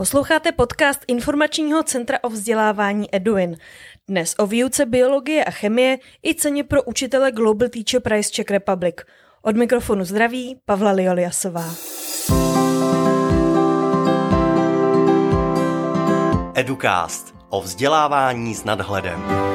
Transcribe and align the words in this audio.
Posloucháte 0.00 0.52
podcast 0.52 1.04
Informačního 1.08 1.82
centra 1.82 2.18
o 2.22 2.28
vzdělávání 2.28 3.14
Eduin. 3.14 3.56
Dnes 4.08 4.34
o 4.38 4.46
výuce 4.46 4.86
biologie 4.86 5.44
a 5.44 5.50
chemie 5.50 5.98
i 6.26 6.34
ceně 6.34 6.64
pro 6.64 6.82
učitele 6.82 7.32
Global 7.32 7.68
Teacher 7.68 8.00
Prize 8.00 8.30
Czech 8.30 8.50
Republic. 8.50 8.94
Od 9.42 9.56
mikrofonu 9.56 10.04
zdraví 10.04 10.60
Pavla 10.64 10.90
Lioliasová. 10.90 11.74
Educast 16.54 17.34
o 17.48 17.60
vzdělávání 17.60 18.54
s 18.54 18.64
nadhledem. 18.64 19.49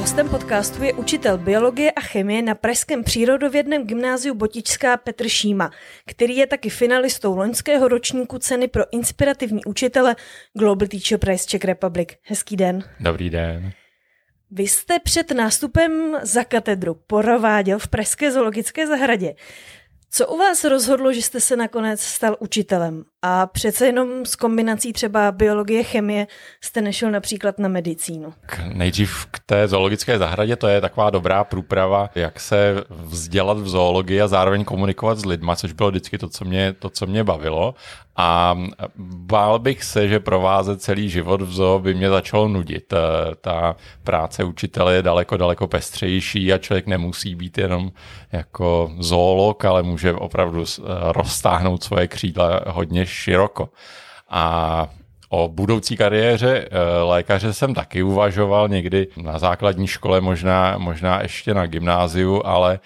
Hostem 0.00 0.28
podcastu 0.28 0.82
je 0.82 0.92
učitel 0.92 1.38
biologie 1.38 1.92
a 1.92 2.00
chemie 2.00 2.42
na 2.42 2.54
Pražském 2.54 3.04
přírodovědném 3.04 3.86
gymnáziu 3.86 4.34
Botičská 4.34 4.96
Petr 4.96 5.28
Šíma, 5.28 5.70
který 6.06 6.36
je 6.36 6.46
taky 6.46 6.70
finalistou 6.70 7.36
loňského 7.36 7.88
ročníku 7.88 8.38
ceny 8.38 8.68
pro 8.68 8.84
inspirativní 8.92 9.64
učitele 9.64 10.16
Global 10.58 10.88
Teacher 10.88 11.18
Prize 11.18 11.46
Czech 11.46 11.64
Republic. 11.64 12.08
Hezký 12.22 12.56
den. 12.56 12.84
Dobrý 13.00 13.30
den. 13.30 13.72
Vy 14.50 14.62
jste 14.62 14.98
před 14.98 15.30
nástupem 15.30 16.16
za 16.22 16.44
katedru 16.44 16.94
prováděl 17.06 17.78
v 17.78 17.88
Pražské 17.88 18.32
zoologické 18.32 18.86
zahradě. 18.86 19.34
Co 20.12 20.26
u 20.26 20.38
vás 20.38 20.64
rozhodlo, 20.64 21.12
že 21.12 21.22
jste 21.22 21.40
se 21.40 21.56
nakonec 21.56 22.00
stal 22.00 22.36
učitelem? 22.38 23.04
A 23.22 23.46
přece 23.46 23.86
jenom 23.86 24.26
s 24.26 24.36
kombinací 24.36 24.92
třeba 24.92 25.32
biologie, 25.32 25.82
chemie 25.82 26.26
jste 26.60 26.80
nešel 26.80 27.10
například 27.10 27.58
na 27.58 27.68
medicínu? 27.68 28.34
K, 28.46 28.58
nejdřív 28.74 29.26
k 29.30 29.38
té 29.46 29.68
zoologické 29.68 30.18
zahradě, 30.18 30.56
to 30.56 30.68
je 30.68 30.80
taková 30.80 31.10
dobrá 31.10 31.44
průprava, 31.44 32.10
jak 32.14 32.40
se 32.40 32.84
vzdělat 32.90 33.58
v 33.58 33.68
zoologii 33.68 34.20
a 34.20 34.28
zároveň 34.28 34.64
komunikovat 34.64 35.18
s 35.18 35.24
lidma, 35.24 35.56
což 35.56 35.72
bylo 35.72 35.90
vždycky 35.90 36.18
to, 36.18 36.28
co 36.28 36.44
mě, 36.44 36.72
to, 36.72 36.90
co 36.90 37.06
mě 37.06 37.24
bavilo. 37.24 37.74
A 38.16 38.58
bál 38.98 39.58
bych 39.58 39.84
se, 39.84 40.08
že 40.08 40.20
provázet 40.20 40.82
celý 40.82 41.10
život 41.10 41.42
v 41.42 41.52
zoo 41.52 41.78
by 41.78 41.94
mě 41.94 42.08
začalo 42.08 42.48
nudit. 42.48 42.94
Ta 43.40 43.76
práce 44.04 44.44
učitele 44.44 44.94
je 44.94 45.02
daleko, 45.02 45.36
daleko 45.36 45.66
pestřejší 45.66 46.52
a 46.52 46.58
člověk 46.58 46.86
nemusí 46.86 47.34
být 47.34 47.58
jenom 47.58 47.92
jako 48.32 48.90
zoolog, 48.98 49.64
ale 49.64 49.82
může 49.82 50.12
opravdu 50.12 50.64
roztáhnout 51.02 51.84
svoje 51.84 52.08
křídla 52.08 52.60
hodně 52.66 53.06
široko. 53.06 53.68
A 54.28 54.88
O 55.32 55.48
budoucí 55.48 55.96
kariéře 55.96 56.68
lékaře 57.02 57.52
jsem 57.52 57.74
taky 57.74 58.02
uvažoval 58.02 58.68
někdy 58.68 59.08
na 59.16 59.38
základní 59.38 59.86
škole, 59.86 60.20
možná, 60.20 60.78
možná 60.78 61.22
ještě 61.22 61.54
na 61.54 61.66
gymnáziu, 61.66 62.42
ale 62.44 62.80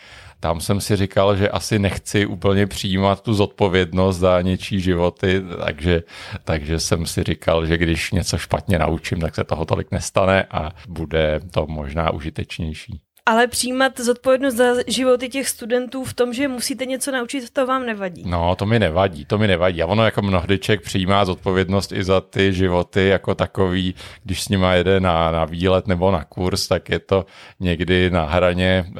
tam 0.44 0.60
jsem 0.60 0.80
si 0.80 0.96
říkal, 0.96 1.36
že 1.36 1.48
asi 1.48 1.78
nechci 1.78 2.26
úplně 2.26 2.66
přijímat 2.66 3.22
tu 3.22 3.34
zodpovědnost 3.34 4.18
za 4.18 4.40
něčí 4.40 4.80
životy, 4.80 5.42
takže, 5.64 6.02
takže 6.44 6.80
jsem 6.80 7.06
si 7.06 7.22
říkal, 7.22 7.66
že 7.66 7.78
když 7.78 8.12
něco 8.12 8.38
špatně 8.38 8.78
naučím, 8.78 9.20
tak 9.20 9.34
se 9.34 9.44
toho 9.44 9.64
tolik 9.64 9.90
nestane 9.90 10.44
a 10.50 10.70
bude 10.88 11.40
to 11.50 11.66
možná 11.66 12.10
užitečnější. 12.10 13.00
Ale 13.26 13.46
přijímat 13.46 14.00
zodpovědnost 14.00 14.54
za 14.54 14.64
životy 14.86 15.28
těch 15.28 15.48
studentů 15.48 16.04
v 16.04 16.14
tom, 16.14 16.32
že 16.32 16.48
musíte 16.48 16.86
něco 16.86 17.12
naučit, 17.12 17.50
to 17.50 17.66
vám 17.66 17.86
nevadí. 17.86 18.22
No, 18.26 18.54
to 18.54 18.66
mi 18.66 18.78
nevadí, 18.78 19.24
to 19.24 19.38
mi 19.38 19.46
nevadí. 19.46 19.82
A 19.82 19.86
ono 19.86 20.04
jako 20.04 20.22
mnohdy 20.22 20.58
člověk 20.58 20.82
přijímá 20.82 21.24
zodpovědnost 21.24 21.92
i 21.92 22.04
za 22.04 22.20
ty 22.20 22.52
životy 22.52 23.08
jako 23.08 23.34
takový, 23.34 23.94
když 24.24 24.42
s 24.42 24.48
nima 24.48 24.74
jede 24.74 25.00
na, 25.00 25.30
na 25.30 25.44
výlet 25.44 25.86
nebo 25.86 26.10
na 26.10 26.24
kurz, 26.24 26.68
tak 26.68 26.88
je 26.88 26.98
to 26.98 27.26
někdy 27.60 28.10
na 28.10 28.24
hraně 28.24 28.84
uh, 28.88 28.94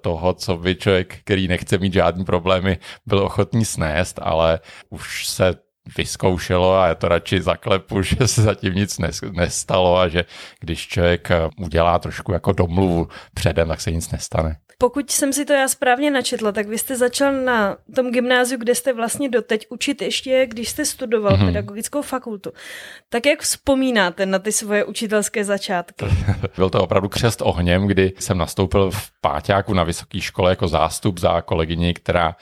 toho, 0.00 0.34
co 0.34 0.56
by 0.56 0.74
člověk, 0.74 1.18
který 1.24 1.48
nechce 1.48 1.78
mít 1.78 1.92
žádný 1.92 2.24
problémy, 2.24 2.78
byl 3.06 3.18
ochotný 3.18 3.64
snést, 3.64 4.18
ale 4.22 4.60
už 4.90 5.28
se 5.28 5.63
vyzkoušelo 5.96 6.74
a 6.74 6.86
já 6.86 6.94
to 6.94 7.08
radši 7.08 7.42
zaklepu, 7.42 8.02
že 8.02 8.28
se 8.28 8.42
zatím 8.42 8.74
nic 8.74 8.98
nestalo 9.32 9.98
a 9.98 10.08
že 10.08 10.24
když 10.60 10.88
člověk 10.88 11.30
eh, 11.30 11.48
udělá 11.58 11.98
trošku 11.98 12.32
jako 12.32 12.52
domluvu 12.52 13.08
předem, 13.34 13.68
tak 13.68 13.80
se 13.80 13.92
nic 13.92 14.10
nestane. 14.10 14.56
Pokud 14.78 15.10
jsem 15.10 15.32
si 15.32 15.44
to 15.44 15.52
já 15.52 15.68
správně 15.68 16.10
načetla, 16.10 16.52
tak 16.52 16.68
vy 16.68 16.78
jste 16.78 16.96
začal 16.96 17.32
na 17.32 17.76
tom 17.96 18.10
gymnáziu, 18.10 18.58
kde 18.58 18.74
jste 18.74 18.92
vlastně 18.92 19.28
doteď 19.28 19.66
učit 19.68 20.02
ještě, 20.02 20.46
když 20.46 20.68
jste 20.68 20.84
studoval 20.84 21.32
mm-hmm. 21.32 21.46
pedagogickou 21.46 22.02
fakultu. 22.02 22.52
Tak 23.08 23.26
jak 23.26 23.40
vzpomínáte 23.40 24.26
na 24.26 24.38
ty 24.38 24.52
svoje 24.52 24.84
učitelské 24.84 25.44
začátky? 25.44 26.04
Byl 26.56 26.70
to 26.70 26.82
opravdu 26.82 27.08
křest 27.08 27.42
ohněm, 27.42 27.86
kdy 27.86 28.12
jsem 28.18 28.38
nastoupil 28.38 28.90
v 28.90 29.10
páťáku 29.20 29.74
na 29.74 29.84
vysoké 29.84 30.20
škole 30.20 30.52
jako 30.52 30.68
zástup 30.68 31.18
za 31.20 31.42
kolegyni, 31.42 31.94
která, 31.94 32.36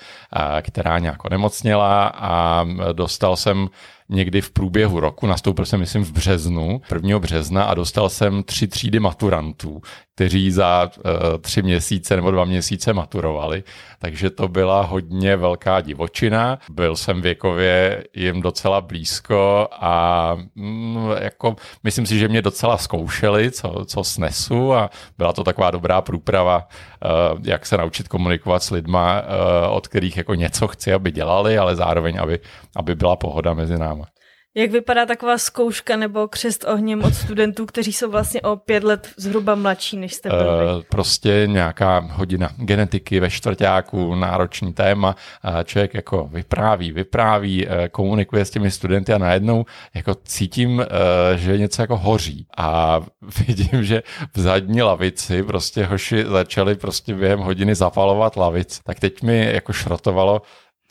která 0.62 0.98
nějak 0.98 1.25
onemocněla 1.25 2.06
a 2.06 2.64
dostal 2.92 3.31
jsem 3.37 3.69
někdy 4.09 4.41
v 4.41 4.50
průběhu 4.50 5.00
roku, 5.00 5.26
nastoupil 5.26 5.65
jsem 5.66 5.81
myslím 5.81 6.04
v 6.04 6.12
březnu, 6.12 6.81
1. 6.94 7.19
března 7.19 7.65
a 7.65 7.75
dostal 7.75 8.09
jsem 8.09 8.43
tři 8.43 8.66
třídy 8.69 9.00
maturantů, 9.00 9.81
kteří 10.15 10.50
za 10.50 10.91
uh, 10.97 11.03
tři 11.41 11.62
měsíce 11.62 12.17
nebo 12.17 12.31
dva 12.31 12.45
měsíce 12.45 12.93
maturovali, 12.93 13.65
takže 13.99 14.31
to 14.31 14.49
byla 14.49 14.83
hodně 14.83 15.37
velká 15.37 15.81
divočina. 15.81 16.59
Byl 16.71 16.97
jsem 16.97 17.23
věkově 17.23 18.05
jim 18.15 18.43
docela 18.43 18.81
blízko 18.81 19.69
a 19.73 20.37
mm, 20.55 21.11
jako 21.21 21.56
myslím 21.84 22.06
si, 22.06 22.19
že 22.19 22.28
mě 22.28 22.43
docela 22.43 22.77
zkoušeli, 22.78 23.50
co, 23.50 23.84
co 23.87 24.05
snesu 24.05 24.75
a 24.75 24.91
byla 25.19 25.33
to 25.33 25.45
taková 25.45 25.71
dobrá 25.71 26.00
průprava, 26.00 26.56
uh, 26.59 27.39
jak 27.44 27.67
se 27.67 27.77
naučit 27.77 28.09
komunikovat 28.09 28.62
s 28.62 28.71
lidma, 28.71 29.21
uh, 29.21 29.77
od 29.77 29.89
kterých 29.89 30.17
jako 30.17 30.34
něco 30.34 30.69
chci, 30.69 30.93
aby 30.93 31.11
dělali, 31.11 31.59
ale 31.59 31.77
zároveň, 31.77 32.19
aby, 32.21 32.41
aby 32.77 32.94
byla 32.94 33.17
pohoda 33.17 33.55
mezi 33.55 33.79
náma. 33.79 34.05
Jak 34.54 34.70
vypadá 34.70 35.06
taková 35.06 35.38
zkouška 35.38 35.96
nebo 35.96 36.28
křest 36.28 36.64
ohněm 36.64 37.04
od 37.04 37.14
studentů, 37.14 37.66
kteří 37.66 37.92
jsou 37.92 38.10
vlastně 38.10 38.40
o 38.40 38.56
pět 38.56 38.84
let 38.84 39.08
zhruba 39.16 39.54
mladší, 39.54 39.96
než 39.96 40.14
jste 40.14 40.28
byli? 40.28 40.42
Uh, 40.42 40.82
prostě 40.88 41.42
nějaká 41.46 41.98
hodina 41.98 42.50
genetiky 42.56 43.20
ve 43.20 43.30
čtvrtáku, 43.30 44.14
náročný 44.14 44.72
téma. 44.72 45.16
Člověk 45.64 45.94
jako 45.94 46.28
vypráví, 46.32 46.92
vypráví, 46.92 47.66
uh, 47.66 47.72
komunikuje 47.90 48.44
s 48.44 48.50
těmi 48.50 48.70
studenty 48.70 49.12
a 49.12 49.18
najednou 49.18 49.64
jako 49.94 50.14
cítím, 50.24 50.78
uh, 50.78 50.84
že 51.36 51.58
něco 51.58 51.82
jako 51.82 51.96
hoří. 51.96 52.46
A 52.56 53.00
vidím, 53.46 53.84
že 53.84 54.02
v 54.34 54.40
zadní 54.40 54.82
lavici 54.82 55.42
prostě 55.42 55.84
hoši 55.84 56.24
začali 56.24 56.74
prostě 56.74 57.14
během 57.14 57.40
hodiny 57.40 57.74
zapalovat 57.74 58.36
lavic. 58.36 58.80
Tak 58.84 59.00
teď 59.00 59.22
mi 59.22 59.52
jako 59.52 59.72
šrotovalo, 59.72 60.42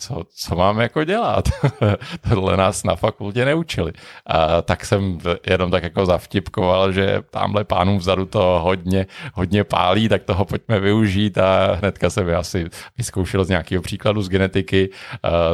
co, 0.02 0.24
co 0.36 0.56
máme 0.56 0.84
jako 0.84 1.04
dělat? 1.04 1.50
Tohle 2.30 2.58
nás 2.58 2.84
na 2.84 2.96
fakultě 2.96 3.46
neučili. 3.46 3.92
A 4.26 4.62
tak 4.62 4.86
jsem 4.86 5.20
jenom 5.50 5.72
tak 5.72 5.84
jako 5.84 6.06
zavtipkoval, 6.06 6.92
že 6.92 7.22
tamhle 7.30 7.64
pánům 7.64 7.98
vzadu 7.98 8.26
to 8.26 8.60
hodně, 8.64 9.08
hodně 9.34 9.64
pálí, 9.64 10.10
tak 10.10 10.24
toho 10.24 10.46
pojďme 10.46 10.80
využít 10.80 11.38
a 11.38 11.74
hnedka 11.74 12.10
jsem 12.10 12.36
asi 12.36 12.66
vyzkoušel 12.98 13.44
z 13.44 13.50
nějakého 13.50 13.82
příkladu 13.82 14.22
z 14.22 14.30
genetiky. 14.30 14.90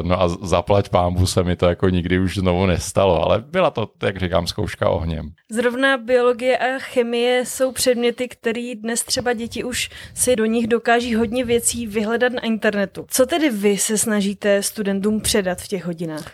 No 0.02 0.22
a 0.22 0.28
zaplať 0.28 0.90
pámbu 0.90 1.26
se 1.26 1.44
mi 1.44 1.56
to 1.56 1.66
jako 1.66 1.90
nikdy 1.90 2.20
už 2.20 2.38
znovu 2.38 2.66
nestalo, 2.66 3.24
ale 3.24 3.40
byla 3.40 3.72
to, 3.72 3.90
jak 4.04 4.18
říkám, 4.18 4.48
zkouška 4.48 4.90
ohněm. 4.90 5.32
Zrovna 5.50 5.98
biologie 5.98 6.58
a 6.58 6.80
chemie 6.80 7.46
jsou 7.46 7.72
předměty, 7.72 8.28
které 8.28 8.74
dnes 8.76 9.04
třeba 9.04 9.34
děti 9.34 9.64
už 9.64 9.90
si 10.14 10.36
do 10.36 10.46
nich 10.46 10.68
dokáží 10.68 11.16
hodně 11.16 11.46
věcí 11.46 11.88
vyhledat 11.88 12.34
na 12.34 12.42
internetu. 12.42 13.06
Co 13.10 13.26
tedy 13.26 13.50
vy 13.50 13.78
se 13.78 13.98
snažíte 13.98 14.37
snažíte 14.38 14.64
studentům 14.64 15.22
předat 15.22 15.62
v 15.62 15.68
těch 15.68 15.86
hodinách? 15.86 16.32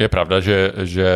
Je 0.00 0.08
pravda, 0.08 0.40
že, 0.40 0.72
že 0.82 1.08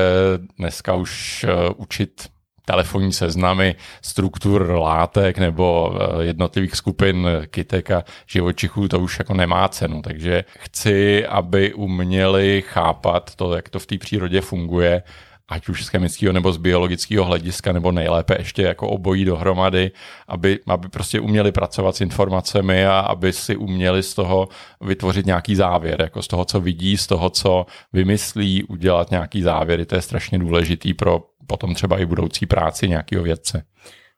dneska 0.58 0.94
už 0.94 1.44
uh, 1.44 1.74
učit 1.76 2.28
telefonní 2.64 3.12
seznamy 3.12 3.74
struktur 4.02 4.70
látek 4.70 5.38
nebo 5.38 5.90
uh, 5.90 6.20
jednotlivých 6.20 6.76
skupin 6.76 7.28
kytek 7.46 7.90
a 7.90 8.04
živočichů, 8.26 8.88
to 8.88 9.00
už 9.00 9.18
jako 9.18 9.34
nemá 9.34 9.68
cenu. 9.68 10.02
Takže 10.02 10.44
chci, 10.58 11.26
aby 11.26 11.74
uměli 11.74 12.62
chápat 12.66 13.34
to, 13.36 13.54
jak 13.54 13.68
to 13.68 13.78
v 13.78 13.86
té 13.86 13.98
přírodě 13.98 14.40
funguje 14.40 15.02
ať 15.52 15.68
už 15.68 15.84
z 15.84 15.88
chemického 15.88 16.32
nebo 16.32 16.52
z 16.52 16.56
biologického 16.56 17.24
hlediska, 17.24 17.72
nebo 17.72 17.92
nejlépe 17.92 18.36
ještě 18.38 18.62
jako 18.62 18.88
obojí 18.88 19.24
dohromady, 19.24 19.90
aby, 20.28 20.58
aby 20.66 20.88
prostě 20.88 21.20
uměli 21.20 21.52
pracovat 21.52 21.96
s 21.96 22.00
informacemi 22.00 22.86
a 22.86 23.00
aby 23.00 23.32
si 23.32 23.56
uměli 23.56 24.02
z 24.02 24.14
toho 24.14 24.48
vytvořit 24.80 25.26
nějaký 25.26 25.54
závěr, 25.54 26.02
jako 26.02 26.22
z 26.22 26.28
toho, 26.28 26.44
co 26.44 26.60
vidí, 26.60 26.96
z 26.96 27.06
toho, 27.06 27.30
co 27.30 27.66
vymyslí, 27.92 28.64
udělat 28.64 29.10
nějaký 29.10 29.42
závěry. 29.42 29.86
To 29.86 29.94
je 29.94 30.02
strašně 30.02 30.38
důležitý 30.38 30.94
pro 30.94 31.20
potom 31.46 31.74
třeba 31.74 31.98
i 31.98 32.06
budoucí 32.06 32.46
práci 32.46 32.88
nějakého 32.88 33.22
vědce. 33.22 33.64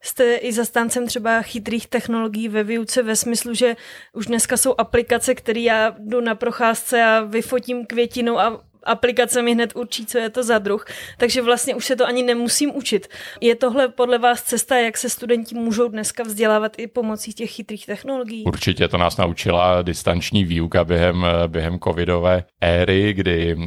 Jste 0.02 0.34
i 0.34 0.52
zastáncem 0.52 1.06
třeba 1.06 1.42
chytrých 1.42 1.86
technologií 1.86 2.48
ve 2.48 2.64
výuce 2.64 3.02
ve 3.02 3.16
smyslu, 3.16 3.54
že 3.54 3.76
už 4.12 4.26
dneska 4.26 4.56
jsou 4.56 4.74
aplikace, 4.78 5.34
které 5.34 5.60
já 5.60 5.94
jdu 5.98 6.20
na 6.20 6.34
procházce 6.34 7.04
a 7.04 7.20
vyfotím 7.20 7.86
květinu 7.86 8.40
a 8.40 8.60
aplikace 8.84 9.42
mi 9.42 9.52
hned 9.52 9.72
určí, 9.76 10.06
co 10.06 10.18
je 10.18 10.30
to 10.30 10.42
za 10.42 10.58
druh, 10.58 10.84
takže 11.18 11.42
vlastně 11.42 11.74
už 11.74 11.84
se 11.84 11.96
to 11.96 12.06
ani 12.06 12.22
nemusím 12.22 12.76
učit. 12.76 13.08
Je 13.40 13.54
tohle 13.54 13.88
podle 13.88 14.18
vás 14.18 14.42
cesta, 14.42 14.76
jak 14.76 14.96
se 14.96 15.08
studenti 15.08 15.54
můžou 15.54 15.88
dneska 15.88 16.22
vzdělávat 16.22 16.72
i 16.78 16.86
pomocí 16.86 17.32
těch 17.32 17.50
chytrých 17.50 17.86
technologií? 17.86 18.44
Určitě 18.44 18.88
to 18.88 18.98
nás 18.98 19.16
naučila 19.16 19.82
distanční 19.82 20.44
výuka 20.44 20.84
během, 20.84 21.26
během 21.46 21.78
covidové 21.78 22.44
éry, 22.60 23.12
kdy 23.12 23.54
uh, 23.54 23.64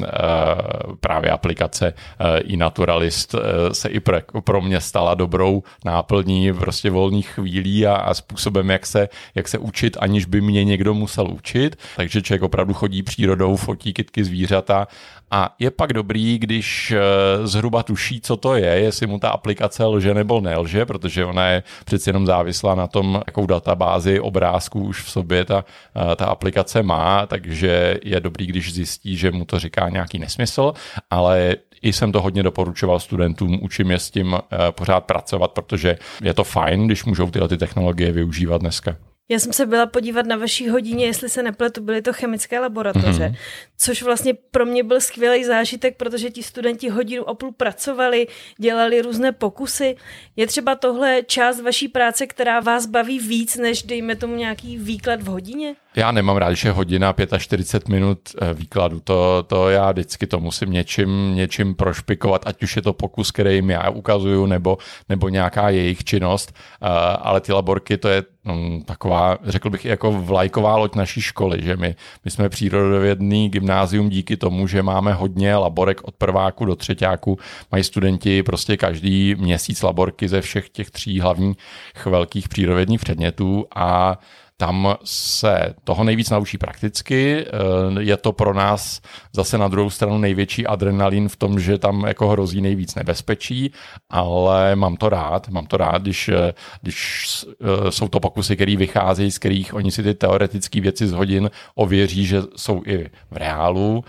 právě 0.99 1.31
aplikace 1.31 1.93
uh, 1.93 2.53
e-naturalist 2.53 3.33
uh, 3.33 3.41
se 3.71 3.89
i 3.89 3.99
pro, 3.99 4.17
pro 4.43 4.61
mě 4.61 4.81
stala 4.81 5.13
dobrou 5.13 5.63
náplní 5.85 6.53
prostě 6.53 6.89
volných 6.89 7.27
chvílí 7.29 7.87
a, 7.87 7.95
a 7.95 8.13
způsobem, 8.13 8.69
jak 8.69 8.85
se, 8.85 9.09
jak 9.35 9.47
se 9.47 9.57
učit, 9.57 9.97
aniž 9.99 10.25
by 10.25 10.41
mě 10.41 10.63
někdo 10.63 10.93
musel 10.93 11.27
učit. 11.31 11.75
Takže 11.95 12.21
člověk 12.21 12.41
opravdu 12.41 12.73
chodí 12.73 13.03
přírodou, 13.03 13.55
fotí 13.55 13.93
kytky 13.93 14.23
zvířata 14.23 14.87
a 15.31 15.55
je 15.59 15.71
pak 15.71 15.93
dobrý, 15.93 16.39
když 16.39 16.91
eh, 16.91 17.47
zhruba 17.47 17.83
tuší, 17.83 18.21
co 18.21 18.37
to 18.37 18.55
je, 18.55 18.65
jestli 18.65 19.07
mu 19.07 19.19
ta 19.19 19.29
aplikace 19.29 19.85
lže 19.85 20.13
nebo 20.13 20.41
nelže, 20.41 20.85
protože 20.85 21.25
ona 21.25 21.47
je 21.47 21.63
přeci 21.85 22.09
jenom 22.09 22.25
závislá 22.25 22.75
na 22.75 22.87
tom, 22.87 23.21
jakou 23.27 23.45
databázi 23.45 24.19
obrázků 24.19 24.83
už 24.83 25.01
v 25.01 25.09
sobě 25.09 25.45
ta, 25.45 25.65
eh, 25.95 26.15
ta 26.15 26.25
aplikace 26.25 26.83
má, 26.83 27.25
takže 27.25 27.99
je 28.03 28.19
dobrý, 28.19 28.47
když 28.47 28.73
zjistí, 28.73 29.17
že 29.17 29.31
mu 29.31 29.45
to 29.45 29.59
říká 29.59 29.89
nějaký 29.89 30.19
nesmysl, 30.19 30.73
ale 31.09 31.55
i 31.81 31.93
jsem 31.93 32.11
to 32.11 32.21
hodně 32.21 32.43
doporučoval 32.43 32.99
studentům, 32.99 33.59
učím 33.61 33.91
je 33.91 33.99
s 33.99 34.11
tím 34.11 34.35
eh, 34.35 34.71
pořád 34.71 35.05
pracovat, 35.05 35.51
protože 35.51 35.97
je 36.21 36.33
to 36.33 36.43
fajn, 36.43 36.85
když 36.85 37.05
můžou 37.05 37.29
tyhle 37.29 37.47
ty 37.47 37.57
technologie 37.57 38.11
využívat 38.11 38.61
dneska. 38.61 38.95
Já 39.29 39.39
jsem 39.39 39.53
se 39.53 39.65
byla 39.65 39.85
podívat 39.85 40.25
na 40.25 40.35
vaší 40.35 40.69
hodině, 40.69 41.05
jestli 41.05 41.29
se 41.29 41.43
nepletu, 41.43 41.81
byly 41.81 42.01
to 42.01 42.13
chemické 42.13 42.59
laboratoře, 42.59 43.27
mm-hmm. 43.27 43.37
což 43.77 44.03
vlastně 44.03 44.33
pro 44.33 44.65
mě 44.65 44.83
byl 44.83 45.01
skvělý 45.01 45.43
zážitek, 45.43 45.97
protože 45.97 46.29
ti 46.29 46.43
studenti 46.43 46.89
hodinu 46.89 47.23
o 47.23 47.35
půl 47.35 47.51
pracovali, 47.51 48.27
dělali 48.57 49.01
různé 49.01 49.31
pokusy. 49.31 49.95
Je 50.35 50.47
třeba 50.47 50.75
tohle 50.75 51.23
část 51.23 51.61
vaší 51.61 51.87
práce, 51.87 52.27
která 52.27 52.59
vás 52.59 52.85
baví 52.85 53.19
víc, 53.19 53.55
než 53.55 53.83
dejme 53.83 54.15
tomu 54.15 54.35
nějaký 54.35 54.77
výklad 54.77 55.21
v 55.21 55.25
hodině? 55.25 55.75
Já 55.97 56.11
nemám 56.11 56.37
rád, 56.37 56.53
že 56.53 56.71
hodina 56.71 57.15
45 57.37 57.89
minut 57.89 58.19
eh, 58.41 58.53
výkladu. 58.53 58.99
To, 58.99 59.43
to 59.47 59.69
já 59.69 59.91
vždycky 59.91 60.27
to 60.27 60.39
musím 60.39 60.71
něčím, 60.71 61.35
něčím 61.35 61.75
prošpikovat, 61.75 62.47
ať 62.47 62.63
už 62.63 62.75
je 62.75 62.81
to 62.81 62.93
pokus, 62.93 63.31
který 63.31 63.55
jim 63.55 63.69
já 63.69 63.89
ukazuju, 63.89 64.45
nebo, 64.45 64.77
nebo 65.09 65.29
nějaká 65.29 65.69
jejich 65.69 66.03
činnost. 66.03 66.53
Uh, 66.81 66.89
ale 67.21 67.41
ty 67.41 67.53
laborky, 67.53 67.97
to 67.97 68.09
je 68.09 68.23
um, 68.45 68.83
taková, 68.85 69.37
řekl 69.43 69.69
bych, 69.69 69.85
jako 69.85 70.11
vlajková 70.11 70.75
loď 70.75 70.95
naší 70.95 71.21
školy, 71.21 71.63
že 71.63 71.77
my, 71.77 71.95
my 72.25 72.31
jsme 72.31 72.49
přírodovědný 72.49 73.49
gymnázium 73.49 74.09
díky 74.09 74.37
tomu, 74.37 74.67
že 74.67 74.83
máme 74.83 75.13
hodně 75.13 75.55
laborek 75.55 76.03
od 76.03 76.15
prváku 76.15 76.65
do 76.65 76.75
třetíku. 76.75 77.39
Mají 77.71 77.83
studenti 77.83 78.43
prostě 78.43 78.77
každý 78.77 79.35
měsíc 79.35 79.81
laborky 79.81 80.27
ze 80.27 80.41
všech 80.41 80.69
těch 80.69 80.91
tří 80.91 81.19
hlavních 81.19 81.57
velkých 82.05 82.49
přírodovědných 82.49 82.99
předmětů 83.01 83.65
a 83.75 84.17
tam 84.57 84.95
se 85.03 85.73
toho 85.83 86.03
nejvíc 86.03 86.29
naučí 86.29 86.57
prakticky. 86.57 87.45
Eh, 87.45 88.01
je 88.01 88.17
to 88.17 88.31
pro 88.31 88.53
nás 88.53 89.01
zase 89.33 89.57
na 89.57 89.67
druhou 89.67 89.89
stranu 89.89 90.17
největší 90.17 90.67
adrenalin 90.67 91.29
v 91.29 91.35
tom, 91.35 91.59
že 91.59 91.77
tam 91.77 92.03
jako 92.07 92.27
hrozí 92.27 92.61
nejvíc 92.61 92.95
nebezpečí, 92.95 93.71
ale 94.09 94.75
mám 94.75 94.95
to 94.97 95.09
rád. 95.09 95.49
Mám 95.49 95.65
to 95.65 95.77
rád, 95.77 96.01
když, 96.01 96.29
eh, 96.29 96.53
když 96.81 97.27
eh, 97.49 97.91
jsou 97.91 98.07
to 98.07 98.19
pokusy, 98.19 98.55
které 98.55 98.75
vycházejí, 98.75 99.31
z 99.31 99.39
kterých 99.39 99.73
oni 99.73 99.91
si 99.91 100.03
ty 100.03 100.13
teoretické 100.13 100.81
věci 100.81 101.07
z 101.07 101.11
hodin 101.11 101.49
ověří, 101.75 102.25
že 102.25 102.41
jsou 102.55 102.81
i 102.85 103.09
v 103.31 103.37
reálu. 103.37 104.03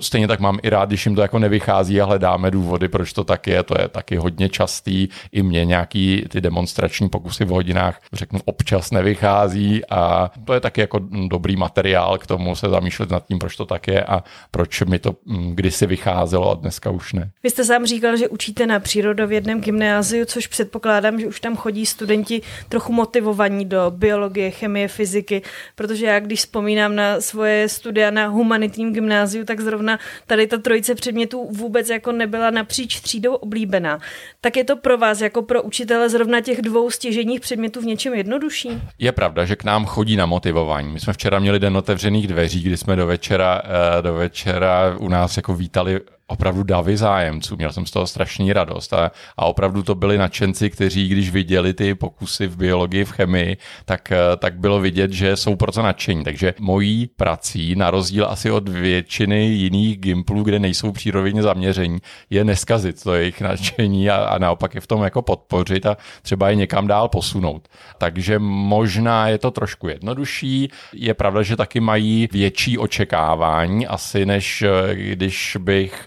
Stejně 0.00 0.28
tak 0.28 0.40
mám 0.40 0.58
i 0.62 0.70
rád, 0.70 0.88
když 0.88 1.06
jim 1.06 1.14
to 1.14 1.22
jako 1.22 1.38
nevychází 1.38 2.00
a 2.00 2.04
hledáme 2.04 2.50
důvody, 2.50 2.88
proč 2.88 3.12
to 3.12 3.24
tak 3.24 3.46
je. 3.46 3.62
To 3.62 3.74
je 3.82 3.88
taky 3.88 4.16
hodně 4.16 4.48
častý. 4.48 5.08
I 5.32 5.42
mě 5.42 5.64
nějaký 5.64 6.24
ty 6.28 6.40
demonstrační 6.40 7.08
pokusy 7.08 7.44
v 7.44 7.48
hodinách, 7.48 8.00
řeknu, 8.12 8.40
občas 8.44 8.90
nevychází 8.90 9.82
a 9.90 10.30
to 10.44 10.54
je 10.54 10.60
taky 10.60 10.80
jako 10.80 11.00
dobrý 11.28 11.56
materiál 11.56 12.18
k 12.18 12.26
tomu 12.26 12.56
se 12.56 12.68
zamýšlet 12.68 13.10
nad 13.10 13.26
tím, 13.26 13.38
proč 13.38 13.56
to 13.56 13.66
tak 13.66 13.88
je 13.88 14.04
a 14.04 14.24
proč 14.50 14.82
mi 14.82 14.98
to 14.98 15.14
mm, 15.24 15.56
kdysi 15.56 15.86
vycházelo 15.86 16.50
a 16.50 16.54
dneska 16.54 16.90
už 16.90 17.12
ne. 17.12 17.30
Vy 17.42 17.50
jste 17.50 17.64
sám 17.64 17.86
říkal, 17.86 18.16
že 18.16 18.28
učíte 18.28 18.66
na 18.66 18.80
přírodovědném 18.80 19.60
gymnáziu, 19.60 20.24
což 20.24 20.46
předpokládám, 20.46 21.20
že 21.20 21.26
už 21.26 21.40
tam 21.40 21.56
chodí 21.56 21.86
studenti 21.86 22.42
trochu 22.68 22.92
motivovaní 22.92 23.64
do 23.64 23.90
biologie, 23.90 24.50
chemie, 24.50 24.88
fyziky, 24.88 25.42
protože 25.74 26.06
já 26.06 26.20
když 26.20 26.40
vzpomínám 26.40 26.96
na 26.96 27.20
svoje 27.20 27.68
studia 27.68 28.10
na 28.10 28.26
humanitním 28.26 28.92
gymnáziu, 28.92 29.44
tak 29.44 29.60
zrovna 29.60 29.79
zrovna 29.80 29.98
tady 30.26 30.46
ta 30.46 30.58
trojice 30.58 30.94
předmětů 30.94 31.48
vůbec 31.50 31.88
jako 31.88 32.12
nebyla 32.12 32.50
napříč 32.50 33.00
třídou 33.00 33.34
oblíbená. 33.34 33.98
Tak 34.40 34.56
je 34.56 34.64
to 34.64 34.76
pro 34.76 34.98
vás 34.98 35.20
jako 35.20 35.42
pro 35.42 35.62
učitele 35.62 36.08
zrovna 36.08 36.40
těch 36.40 36.62
dvou 36.62 36.90
stěženích 36.90 37.40
předmětů 37.40 37.80
v 37.80 37.84
něčem 37.84 38.14
jednodušší? 38.14 38.68
Je 38.98 39.12
pravda, 39.12 39.44
že 39.44 39.56
k 39.56 39.64
nám 39.64 39.86
chodí 39.86 40.16
na 40.16 40.26
motivování. 40.26 40.92
My 40.92 41.00
jsme 41.00 41.12
včera 41.12 41.38
měli 41.38 41.58
den 41.58 41.76
otevřených 41.76 42.28
dveří, 42.28 42.62
kdy 42.62 42.76
jsme 42.76 42.96
do 42.96 43.06
večera, 43.06 43.62
eh, 43.64 44.02
do 44.02 44.14
večera 44.14 44.96
u 44.98 45.08
nás 45.08 45.36
jako 45.36 45.54
vítali 45.54 46.00
opravdu 46.30 46.62
davy 46.62 46.96
zájemců. 46.96 47.56
Měl 47.56 47.72
jsem 47.72 47.86
z 47.86 47.90
toho 47.90 48.06
strašný 48.06 48.52
radost 48.52 48.92
a, 48.92 49.10
a 49.36 49.44
opravdu 49.44 49.82
to 49.82 49.94
byli 49.94 50.18
nadšenci, 50.18 50.70
kteří, 50.70 51.08
když 51.08 51.30
viděli 51.30 51.74
ty 51.74 51.94
pokusy 51.94 52.46
v 52.46 52.56
biologii, 52.56 53.04
v 53.04 53.10
chemii, 53.10 53.56
tak, 53.84 54.12
eh, 54.12 54.16
tak 54.36 54.58
bylo 54.58 54.80
vidět, 54.80 55.12
že 55.12 55.36
jsou 55.36 55.56
proto 55.56 55.82
nadšení. 55.82 56.24
Takže 56.24 56.54
mojí 56.58 57.06
prací, 57.06 57.76
na 57.76 57.90
rozdíl 57.90 58.26
asi 58.26 58.50
od 58.50 58.68
většiny 58.68 59.44
jiných 59.44 59.98
gimplů, 59.98 60.42
kde 60.42 60.58
nejsou 60.58 60.92
přírodovědně 60.92 61.42
zaměření, 61.42 61.98
je 62.30 62.44
neskazit 62.44 63.02
to 63.02 63.14
jejich 63.14 63.40
nadšení 63.50 64.10
a, 64.10 64.16
a 64.16 64.38
naopak 64.38 64.74
je 64.74 64.80
v 64.80 64.86
tom 64.86 65.02
jako 65.02 65.22
podpořit 65.22 65.86
a 65.86 65.96
třeba 66.22 66.50
je 66.50 66.56
někam 66.56 66.86
dál 66.86 67.08
posunout. 67.08 67.68
Takže 67.98 68.38
možná 68.38 69.28
je 69.28 69.38
to 69.38 69.50
trošku 69.50 69.88
jednodušší. 69.88 70.70
Je 70.92 71.14
pravda, 71.14 71.42
že 71.42 71.56
taky 71.56 71.80
mají 71.80 72.28
větší 72.32 72.78
očekávání 72.78 73.86
asi, 73.86 74.26
než 74.26 74.62
eh, 74.62 74.94
když 74.94 75.56
bych 75.60 76.06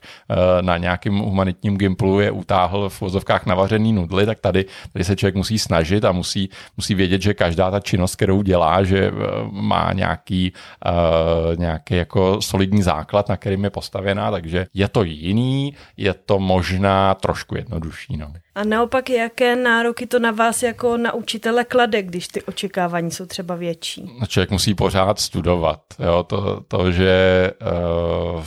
na 0.62 0.78
nějakém 0.78 1.18
humanitním 1.18 1.78
gimplu 1.78 2.20
je 2.20 2.32
utáhl 2.32 2.90
v 2.90 3.02
vozovkách 3.02 3.46
navařený 3.46 3.94
nudly, 3.94 4.26
tak 4.26 4.40
tady, 4.40 4.66
tady 4.94 5.06
se 5.06 5.16
člověk 5.16 5.36
musí 5.36 5.60
snažit 5.60 6.06
a 6.06 6.12
musí, 6.12 6.50
musí 6.78 6.96
vědět, 6.96 7.22
že 7.22 7.34
každá 7.34 7.72
ta 7.72 7.80
činnost, 7.80 8.16
kterou 8.16 8.42
dělá, 8.42 8.84
že 8.84 9.08
eh, 9.08 9.12
má 9.52 9.94
nějaký, 9.94 10.54
uh, 10.86 11.60
nějaký 11.60 11.96
jako 11.96 12.42
solidní 12.42 12.84
základ, 12.84 13.30
na 13.30 13.38
kterým 13.38 13.64
je 13.64 13.70
postavená, 13.70 14.32
takže 14.32 14.66
je 14.74 14.88
to 14.88 15.04
jiný, 15.04 15.74
je 15.98 16.14
to 16.14 16.40
možná 16.40 17.16
trošku 17.16 17.56
jednodušší. 17.56 18.18
No. 18.18 18.34
A 18.56 18.64
naopak, 18.64 19.10
jaké 19.10 19.56
nároky 19.56 20.08
to 20.08 20.20
na 20.20 20.32
vás 20.32 20.64
jako 20.64 20.98
na 20.98 21.14
učitele 21.14 21.64
klade, 21.64 22.02
když 22.02 22.28
ty 22.28 22.42
očekávání 22.42 23.12
jsou 23.12 23.26
třeba 23.26 23.56
větší? 23.56 24.12
No, 24.20 24.28
člověk 24.28 24.52
musí 24.52 24.76
pořád 24.76 25.20
studovat. 25.20 25.82
Jo? 26.00 26.24
To, 26.24 26.62
to, 26.68 26.92
že 26.92 27.52
uh, 28.36 28.44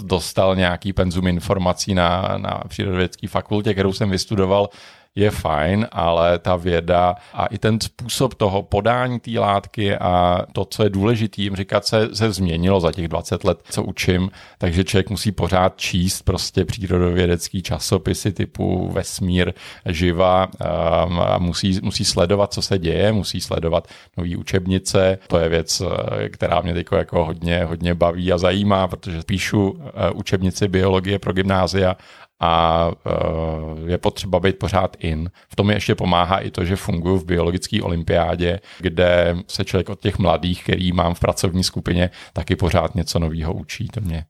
dostal 0.00 0.56
nějaký 0.56 0.92
penzum 0.92 1.26
informací 1.26 1.94
na, 1.94 2.34
na 2.36 2.62
přírodovědské 2.68 3.28
fakultě, 3.28 3.72
kterou 3.72 3.92
jsem 3.92 4.10
vystudoval, 4.10 4.68
je 5.14 5.30
fajn, 5.30 5.86
ale 5.92 6.38
ta 6.38 6.56
věda 6.56 7.16
a 7.32 7.46
i 7.46 7.58
ten 7.58 7.80
způsob 7.80 8.34
toho 8.34 8.62
podání 8.62 9.20
té 9.20 9.30
látky 9.40 9.96
a 9.96 10.42
to, 10.52 10.64
co 10.64 10.82
je 10.82 10.90
důležité 10.90 11.42
jim 11.42 11.56
říkat, 11.56 11.86
se, 11.86 12.08
se 12.14 12.32
změnilo 12.32 12.80
za 12.80 12.92
těch 12.92 13.08
20 13.08 13.44
let, 13.44 13.58
co 13.70 13.82
učím, 13.82 14.30
takže 14.58 14.84
člověk 14.84 15.10
musí 15.10 15.32
pořád 15.32 15.76
číst 15.76 16.22
prostě 16.22 16.64
přírodovědecký 16.64 17.62
časopisy 17.62 18.32
typu 18.32 18.88
Vesmír, 18.92 19.52
Živa 19.86 20.46
um, 20.46 21.20
a 21.20 21.38
musí, 21.38 21.78
musí 21.82 22.04
sledovat, 22.04 22.52
co 22.52 22.62
se 22.62 22.78
děje, 22.78 23.12
musí 23.12 23.40
sledovat 23.40 23.88
nové 24.16 24.36
učebnice. 24.36 25.18
To 25.26 25.38
je 25.38 25.48
věc, 25.48 25.80
eh, 25.80 26.28
která 26.28 26.60
mě 26.60 26.74
teď 26.74 26.86
jako 26.92 27.24
hodně, 27.24 27.64
hodně 27.64 27.94
baví 27.94 28.32
a 28.32 28.38
zajímá, 28.38 28.88
protože 28.88 29.20
píšu 29.26 29.70
uh, 29.70 29.80
učebnici 30.14 30.68
biologie 30.68 31.18
pro 31.18 31.32
gymnázia 31.32 31.96
a 32.40 32.90
eh, 33.06 33.90
je 33.90 33.98
potřeba 33.98 34.40
být 34.40 34.58
pořád 34.58 34.96
in. 35.00 35.30
V 35.48 35.56
tom 35.56 35.70
ještě 35.70 35.94
pomáhá 35.94 36.38
i 36.38 36.50
to, 36.50 36.64
že 36.64 36.76
funguji 36.76 37.18
v 37.18 37.24
biologické 37.24 37.82
olympiádě, 37.82 38.60
kde 38.78 39.36
se 39.46 39.64
člověk 39.64 39.88
od 39.88 40.00
těch 40.00 40.18
mladých, 40.18 40.62
který 40.62 40.92
mám 40.92 41.14
v 41.14 41.20
pracovní 41.20 41.64
skupině, 41.64 42.10
taky 42.32 42.56
pořád 42.56 42.94
něco 42.94 43.18
nového 43.18 43.54
učí. 43.54 43.88
To 43.88 44.00
mě 44.00 44.24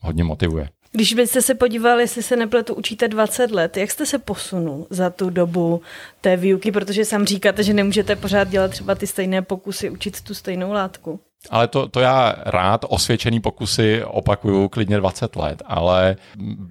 hodně 0.00 0.24
motivuje. 0.24 0.68
Když 0.92 1.14
byste 1.14 1.42
se 1.42 1.54
podívali, 1.54 2.02
jestli 2.02 2.22
se 2.22 2.36
nepletu, 2.36 2.74
učíte 2.74 3.08
20 3.08 3.50
let, 3.50 3.76
jak 3.76 3.90
jste 3.90 4.06
se 4.06 4.18
posunul 4.18 4.86
za 4.90 5.10
tu 5.10 5.30
dobu 5.30 5.82
té 6.20 6.36
výuky, 6.36 6.72
protože 6.72 7.04
sám 7.04 7.24
říkáte, 7.24 7.62
že 7.62 7.74
nemůžete 7.74 8.16
pořád 8.16 8.48
dělat 8.48 8.70
třeba 8.70 8.94
ty 8.94 9.06
stejné 9.06 9.42
pokusy, 9.42 9.90
učit 9.90 10.20
tu 10.20 10.34
stejnou 10.34 10.72
látku? 10.72 11.20
Ale 11.50 11.68
to, 11.68 11.88
to 11.88 12.00
já 12.00 12.34
rád 12.46 12.84
osvědčený 12.88 13.40
pokusy 13.40 14.04
opakuju 14.04 14.68
klidně 14.68 14.96
20 14.96 15.36
let, 15.36 15.62
ale 15.66 16.16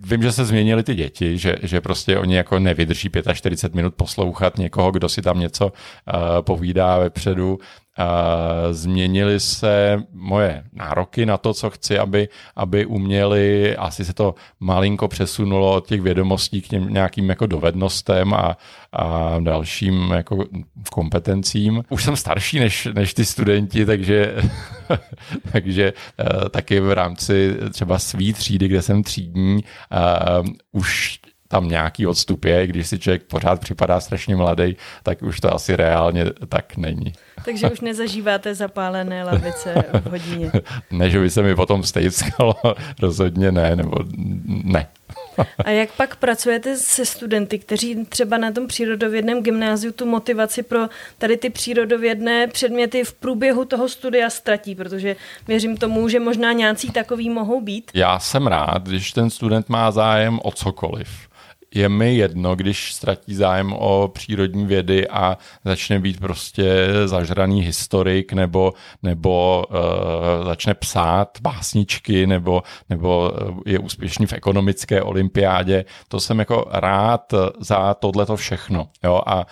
vím, 0.02 0.22
že 0.22 0.32
se 0.32 0.46
změnily 0.46 0.84
ty 0.84 0.96
děti, 0.96 1.38
že, 1.38 1.56
že 1.64 1.82
prostě 1.82 2.18
oni 2.18 2.36
jako 2.36 2.60
nevydrží 2.60 3.10
45 3.34 3.76
minut 3.76 3.96
poslouchat 3.96 4.58
někoho, 4.58 4.92
kdo 4.92 5.10
si 5.10 5.22
tam 5.22 5.40
něco 5.40 5.66
uh, 5.66 5.72
povídá 6.42 6.98
vepředu 6.98 7.60
změnily 8.72 9.40
se 9.40 10.04
moje 10.14 10.64
nároky 10.74 11.26
na 11.26 11.38
to, 11.38 11.54
co 11.54 11.70
chci, 11.70 12.00
aby, 12.00 12.30
aby 12.56 12.86
uměli, 12.86 13.78
asi 13.78 14.06
se 14.06 14.14
to 14.14 14.36
malinko 14.60 15.08
přesunulo 15.08 15.76
od 15.76 15.88
těch 15.88 16.02
vědomostí 16.02 16.62
k 16.62 16.68
těm 16.68 16.94
nějakým 16.94 17.30
jako 17.30 17.46
dovednostem 17.46 18.34
a, 18.34 18.58
a 18.94 19.36
dalším 19.40 20.12
jako 20.12 20.46
kompetencím. 20.92 21.84
Už 21.90 22.04
jsem 22.04 22.16
starší 22.16 22.60
než, 22.60 22.88
než 22.94 23.14
ty 23.14 23.26
studenti, 23.26 23.86
takže, 23.86 24.36
takže 25.52 25.94
uh, 25.94 26.50
taky 26.50 26.80
v 26.80 26.92
rámci 26.92 27.58
třeba 27.72 28.00
svý 28.00 28.34
třídy, 28.34 28.68
kde 28.68 28.82
jsem 28.82 29.04
třídní, 29.04 29.64
uh, 30.44 30.48
už 30.72 31.20
tam 31.48 31.68
nějaký 31.68 32.08
odstup 32.08 32.46
je, 32.46 32.68
když 32.68 32.88
si 32.88 33.00
člověk 33.00 33.24
pořád 33.24 33.60
připadá 33.60 34.00
strašně 34.00 34.36
mladý, 34.36 34.78
tak 35.04 35.22
už 35.22 35.40
to 35.40 35.54
asi 35.54 35.76
reálně 35.76 36.26
tak 36.50 36.78
není. 36.78 37.14
Takže 37.46 37.72
už 37.72 37.82
nezažíváte 37.82 38.56
zapálené 38.56 39.24
lavice 39.24 39.84
v 39.94 40.10
hodině. 40.10 40.52
ne, 40.92 41.10
že 41.10 41.20
by 41.20 41.30
se 41.30 41.42
mi 41.42 41.56
potom 41.56 41.84
stejskalo, 41.84 42.56
rozhodně 43.02 43.52
ne, 43.52 43.76
nebo 43.76 43.96
ne. 44.48 44.88
A 45.66 45.70
jak 45.70 45.92
pak 45.92 46.16
pracujete 46.16 46.78
se 46.78 47.06
studenty, 47.06 47.60
kteří 47.60 48.06
třeba 48.06 48.38
na 48.38 48.52
tom 48.52 48.68
přírodovědném 48.68 49.44
gymnáziu 49.44 49.92
tu 49.92 50.06
motivaci 50.06 50.64
pro 50.64 50.80
tady 51.18 51.38
ty 51.38 51.50
přírodovědné 51.50 52.48
předměty 52.48 53.04
v 53.04 53.14
průběhu 53.14 53.66
toho 53.66 53.90
studia 53.90 54.30
ztratí, 54.30 54.76
protože 54.76 55.16
věřím 55.48 55.78
tomu, 55.78 56.10
že 56.10 56.20
možná 56.20 56.52
nějací 56.52 56.92
takový 56.92 57.30
mohou 57.30 57.62
být? 57.62 57.92
Já 57.94 58.20
jsem 58.20 58.48
rád, 58.48 58.88
když 58.88 59.12
ten 59.12 59.30
student 59.30 59.70
má 59.70 59.92
zájem 59.92 60.40
o 60.44 60.52
cokoliv 60.52 61.28
je 61.76 61.90
mi 61.90 62.16
jedno, 62.16 62.56
když 62.56 62.94
ztratí 62.94 63.36
zájem 63.36 63.74
o 63.74 64.12
přírodní 64.14 64.66
vědy 64.66 65.08
a 65.08 65.38
začne 65.66 66.00
být 66.00 66.20
prostě 66.20 66.88
zažraný 67.06 67.62
historik 67.62 68.34
nebo, 68.34 68.74
nebo 69.04 69.66
uh, 69.70 70.48
začne 70.48 70.74
psát 70.74 71.38
básničky 71.42 72.28
nebo, 72.28 72.64
nebo 72.90 73.32
eh, 73.36 73.72
je 73.72 73.80
úspěšný 73.80 74.26
v 74.26 74.34
ekonomické 74.34 75.02
olympiádě. 75.02 75.86
To 76.08 76.20
jsem 76.20 76.40
jako 76.40 76.66
rád 76.72 77.34
za 77.60 77.94
tohleto 77.94 78.36
všechno. 78.36 78.88
Jo? 79.04 79.22
A 79.26 79.36
uh, 79.36 79.44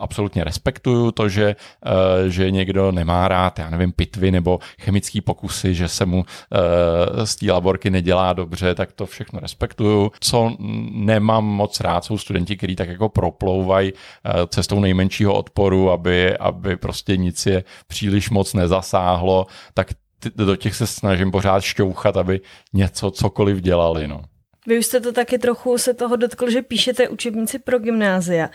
absolutně 0.00 0.44
respektuju 0.44 1.12
to, 1.12 1.28
že, 1.28 1.56
uh, 1.86 2.28
že 2.28 2.50
někdo 2.50 2.92
nemá 2.92 3.28
rád, 3.28 3.58
já 3.58 3.70
nevím, 3.70 3.92
pitvy 3.92 4.30
nebo 4.30 4.58
chemické 4.80 5.20
pokusy, 5.20 5.74
že 5.74 5.88
se 5.88 6.06
mu 6.06 6.16
uh, 6.18 7.24
z 7.24 7.36
té 7.36 7.52
laborky 7.52 7.90
nedělá 7.90 8.32
dobře, 8.32 8.74
tak 8.74 8.92
to 8.92 9.06
všechno 9.06 9.40
respektuju. 9.40 10.12
Co 10.20 10.56
nemám 10.92 11.29
mám 11.32 11.44
moc 11.44 11.80
rád, 11.80 12.04
jsou 12.04 12.18
studenti, 12.18 12.56
kteří 12.56 12.76
tak 12.76 12.88
jako 12.88 13.08
proplouvají 13.08 13.92
eh, 13.92 14.32
cestou 14.46 14.80
nejmenšího 14.80 15.34
odporu, 15.34 15.90
aby, 15.90 16.36
aby 16.36 16.76
prostě 16.76 17.16
nic 17.16 17.46
je 17.46 17.64
příliš 17.86 18.30
moc 18.30 18.54
nezasáhlo, 18.54 19.46
tak 19.74 19.88
do 20.36 20.56
těch 20.56 20.74
se 20.74 20.86
snažím 20.86 21.30
pořád 21.30 21.60
šťouchat, 21.60 22.16
aby 22.16 22.40
něco, 22.72 23.10
cokoliv 23.10 23.60
dělali. 23.60 24.08
No. 24.08 24.22
Vy 24.66 24.78
už 24.78 24.86
jste 24.86 25.00
to 25.00 25.12
taky 25.12 25.38
trochu 25.38 25.78
se 25.78 25.94
toho 25.94 26.16
dotkl, 26.16 26.50
že 26.50 26.62
píšete 26.62 27.08
učebnici 27.08 27.58
pro 27.58 27.78
gymnázia. 27.78 28.50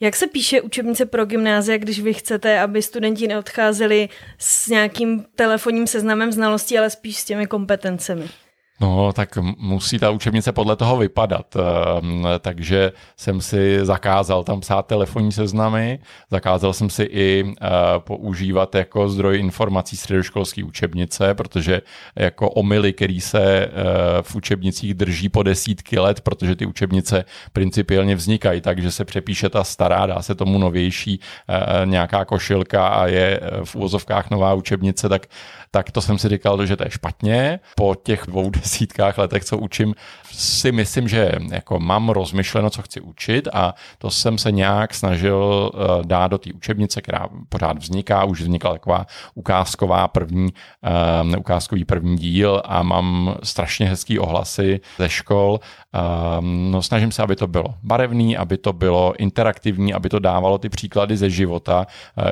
Jak 0.00 0.16
se 0.16 0.26
píše 0.26 0.60
učebnice 0.60 1.06
pro 1.06 1.26
gymnázia, 1.26 1.78
když 1.78 2.00
vy 2.00 2.14
chcete, 2.14 2.60
aby 2.60 2.82
studenti 2.82 3.28
neodcházeli 3.28 4.08
s 4.38 4.68
nějakým 4.68 5.24
telefonním 5.34 5.86
seznamem 5.86 6.32
znalostí, 6.32 6.78
ale 6.78 6.90
spíš 6.90 7.16
s 7.16 7.24
těmi 7.24 7.46
kompetencemi? 7.46 8.28
No, 8.80 9.12
tak 9.12 9.38
musí 9.58 9.98
ta 9.98 10.10
učebnice 10.10 10.52
podle 10.52 10.76
toho 10.76 10.96
vypadat. 10.96 11.56
Ehm, 11.56 12.26
takže 12.38 12.92
jsem 13.16 13.40
si 13.40 13.78
zakázal 13.82 14.44
tam 14.44 14.60
psát 14.60 14.86
telefonní 14.86 15.32
seznamy, 15.32 15.98
zakázal 16.30 16.72
jsem 16.72 16.90
si 16.90 17.02
i 17.02 17.44
eh, 17.62 17.68
používat 17.98 18.74
jako 18.74 19.08
zdroj 19.08 19.38
informací 19.38 19.96
středoškolské 19.96 20.64
učebnice, 20.64 21.34
protože 21.34 21.82
jako 22.16 22.50
omily, 22.50 22.92
který 22.92 23.20
se 23.20 23.42
eh, 23.42 23.70
v 24.22 24.36
učebnicích 24.36 24.94
drží 24.94 25.28
po 25.28 25.42
desítky 25.42 25.98
let, 25.98 26.20
protože 26.20 26.56
ty 26.56 26.66
učebnice 26.66 27.24
principiálně 27.52 28.16
vznikají 28.16 28.60
tak, 28.60 28.82
že 28.82 28.90
se 28.90 29.04
přepíše 29.04 29.48
ta 29.48 29.64
stará, 29.64 30.06
dá 30.06 30.22
se 30.22 30.34
tomu 30.34 30.58
novější 30.58 31.20
eh, 31.48 31.86
nějaká 31.86 32.24
košilka 32.24 32.88
a 32.88 33.06
je 33.06 33.40
v 33.64 33.74
úvozovkách 33.76 34.30
nová 34.30 34.54
učebnice, 34.54 35.08
tak 35.08 35.26
tak 35.74 35.90
to 35.90 36.00
jsem 36.00 36.18
si 36.18 36.28
říkal, 36.28 36.66
že 36.66 36.76
to 36.76 36.84
je 36.84 36.90
špatně. 36.90 37.60
Po 37.76 37.94
těch 37.94 38.22
dvou 38.26 38.50
desítkách 38.60 39.18
letech, 39.18 39.44
co 39.44 39.58
učím, 39.58 39.94
si 40.30 40.72
myslím, 40.72 41.08
že 41.08 41.32
jako 41.50 41.80
mám 41.80 42.08
rozmyšleno, 42.08 42.70
co 42.70 42.82
chci 42.82 43.00
učit 43.00 43.48
a 43.52 43.74
to 43.98 44.10
jsem 44.10 44.38
se 44.38 44.52
nějak 44.52 44.94
snažil 44.94 45.70
eh, 45.74 46.06
dát 46.06 46.28
do 46.28 46.38
té 46.38 46.52
učebnice, 46.54 47.02
která 47.02 47.28
pořád 47.48 47.78
vzniká, 47.78 48.24
už 48.24 48.40
vznikla 48.40 48.72
taková 48.72 49.06
ukázková 49.34 50.08
první, 50.08 50.48
um, 51.22 51.34
ukázkový 51.38 51.84
první 51.84 52.16
díl 52.16 52.62
a 52.64 52.82
mám 52.82 53.34
strašně 53.42 53.88
hezký 53.88 54.18
ohlasy 54.18 54.80
ze 54.98 55.08
škol. 55.08 55.60
Um, 56.38 56.70
no, 56.70 56.82
snažím 56.82 57.12
se, 57.12 57.22
aby 57.22 57.36
to 57.36 57.46
bylo 57.46 57.74
barevný, 57.82 58.36
aby 58.36 58.58
to 58.58 58.72
bylo 58.72 59.14
interaktivní, 59.18 59.94
aby 59.94 60.08
to 60.08 60.18
dávalo 60.18 60.58
ty 60.58 60.68
příklady 60.68 61.16
ze 61.16 61.30
života, 61.30 61.86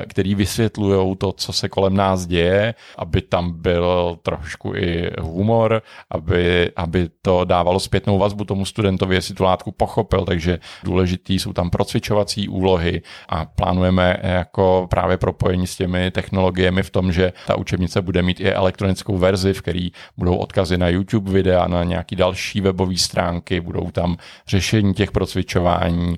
který 0.07 0.35
vysvětlují 0.35 1.15
to, 1.15 1.31
co 1.31 1.53
se 1.53 1.69
kolem 1.69 1.95
nás 1.95 2.25
děje, 2.25 2.73
aby 2.97 3.21
tam 3.33 3.51
byl 3.61 4.17
trošku 4.21 4.75
i 4.75 5.11
humor, 5.21 5.81
aby, 6.09 6.71
aby 6.75 7.09
to 7.21 7.45
dávalo 7.45 7.79
zpětnou 7.79 8.17
vazbu 8.17 8.45
tomu 8.45 8.65
studentovi, 8.65 9.15
jestli 9.15 9.35
tu 9.35 9.43
látku 9.43 9.71
pochopil, 9.71 10.25
takže 10.25 10.59
důležitý 10.83 11.39
jsou 11.39 11.53
tam 11.53 11.69
procvičovací 11.69 12.49
úlohy 12.49 13.01
a 13.29 13.45
plánujeme 13.45 14.17
jako 14.23 14.87
právě 14.89 15.17
propojení 15.17 15.67
s 15.67 15.75
těmi 15.75 16.11
technologiemi 16.11 16.83
v 16.83 16.89
tom, 16.89 17.11
že 17.11 17.33
ta 17.47 17.57
učebnice 17.57 18.01
bude 18.01 18.21
mít 18.21 18.39
i 18.39 18.53
elektronickou 18.53 19.17
verzi, 19.17 19.53
v 19.53 19.61
který 19.61 19.91
budou 20.17 20.35
odkazy 20.35 20.77
na 20.77 20.87
YouTube 20.89 21.31
videa, 21.31 21.67
na 21.67 21.83
nějaký 21.83 22.15
další 22.15 22.61
webové 22.61 22.97
stránky, 22.97 23.61
budou 23.61 23.91
tam 23.91 24.17
řešení 24.47 24.93
těch 24.93 25.11
procvičování, 25.11 26.15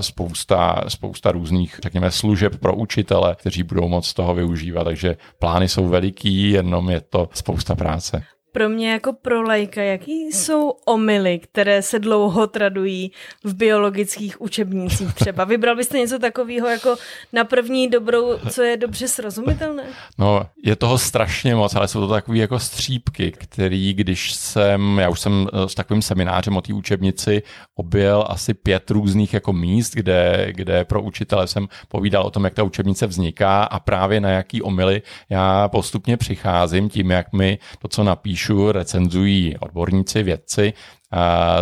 spousta, 0.00 0.84
spousta 0.88 1.32
různých, 1.32 1.80
řekněme, 1.82 2.10
služeb 2.10 2.56
pro 2.56 2.74
učitele, 2.74 3.36
kteří 3.38 3.62
budou 3.62 3.88
moc 3.88 4.14
toho 4.14 4.34
využívat, 4.34 4.84
takže 4.84 5.16
plány 5.38 5.68
jsou 5.68 5.88
veliký, 5.88 6.31
jenom 6.32 6.90
je 6.90 7.00
to 7.00 7.28
spousta 7.34 7.74
práce 7.74 8.24
pro 8.52 8.68
mě 8.68 8.90
jako 8.90 9.12
pro 9.12 9.42
lajka, 9.42 9.82
jaký 9.82 10.32
jsou 10.32 10.70
omily, 10.86 11.38
které 11.38 11.82
se 11.82 11.98
dlouho 11.98 12.46
tradují 12.46 13.12
v 13.44 13.54
biologických 13.54 14.40
učebnicích 14.40 15.14
třeba? 15.14 15.44
Vybral 15.44 15.76
byste 15.76 15.98
něco 15.98 16.18
takového 16.18 16.68
jako 16.68 16.96
na 17.32 17.44
první 17.44 17.88
dobrou, 17.88 18.38
co 18.50 18.62
je 18.62 18.76
dobře 18.76 19.08
srozumitelné? 19.08 19.82
No, 20.18 20.46
je 20.64 20.76
toho 20.76 20.98
strašně 20.98 21.54
moc, 21.54 21.74
ale 21.74 21.88
jsou 21.88 22.00
to 22.00 22.08
takové 22.08 22.38
jako 22.38 22.58
střípky, 22.58 23.32
který, 23.32 23.94
když 23.94 24.32
jsem, 24.32 24.98
já 24.98 25.08
už 25.08 25.20
jsem 25.20 25.48
eh, 25.52 25.68
s 25.68 25.74
takovým 25.74 26.02
seminářem 26.02 26.56
o 26.56 26.60
té 26.60 26.74
učebnici 26.74 27.42
objel 27.74 28.24
asi 28.28 28.54
pět 28.54 28.90
různých 28.90 29.34
jako 29.34 29.52
míst, 29.52 29.94
kde, 29.94 30.46
kde 30.50 30.84
pro 30.84 31.02
učitele 31.02 31.46
jsem 31.46 31.68
povídal 31.88 32.22
o 32.22 32.30
tom, 32.30 32.44
jak 32.44 32.54
ta 32.54 32.62
učebnice 32.62 33.06
vzniká 33.06 33.64
a 33.64 33.80
právě 33.80 34.20
na 34.20 34.30
jaký 34.30 34.62
omily 34.62 35.02
já 35.30 35.68
postupně 35.68 36.16
přicházím 36.16 36.88
tím, 36.88 37.10
jak 37.10 37.32
mi 37.32 37.58
to, 37.78 37.88
co 37.88 38.04
napíšu, 38.04 38.41
píšu, 38.42 38.72
recenzují 38.72 39.56
odborníci, 39.60 40.22
vědci 40.22 40.72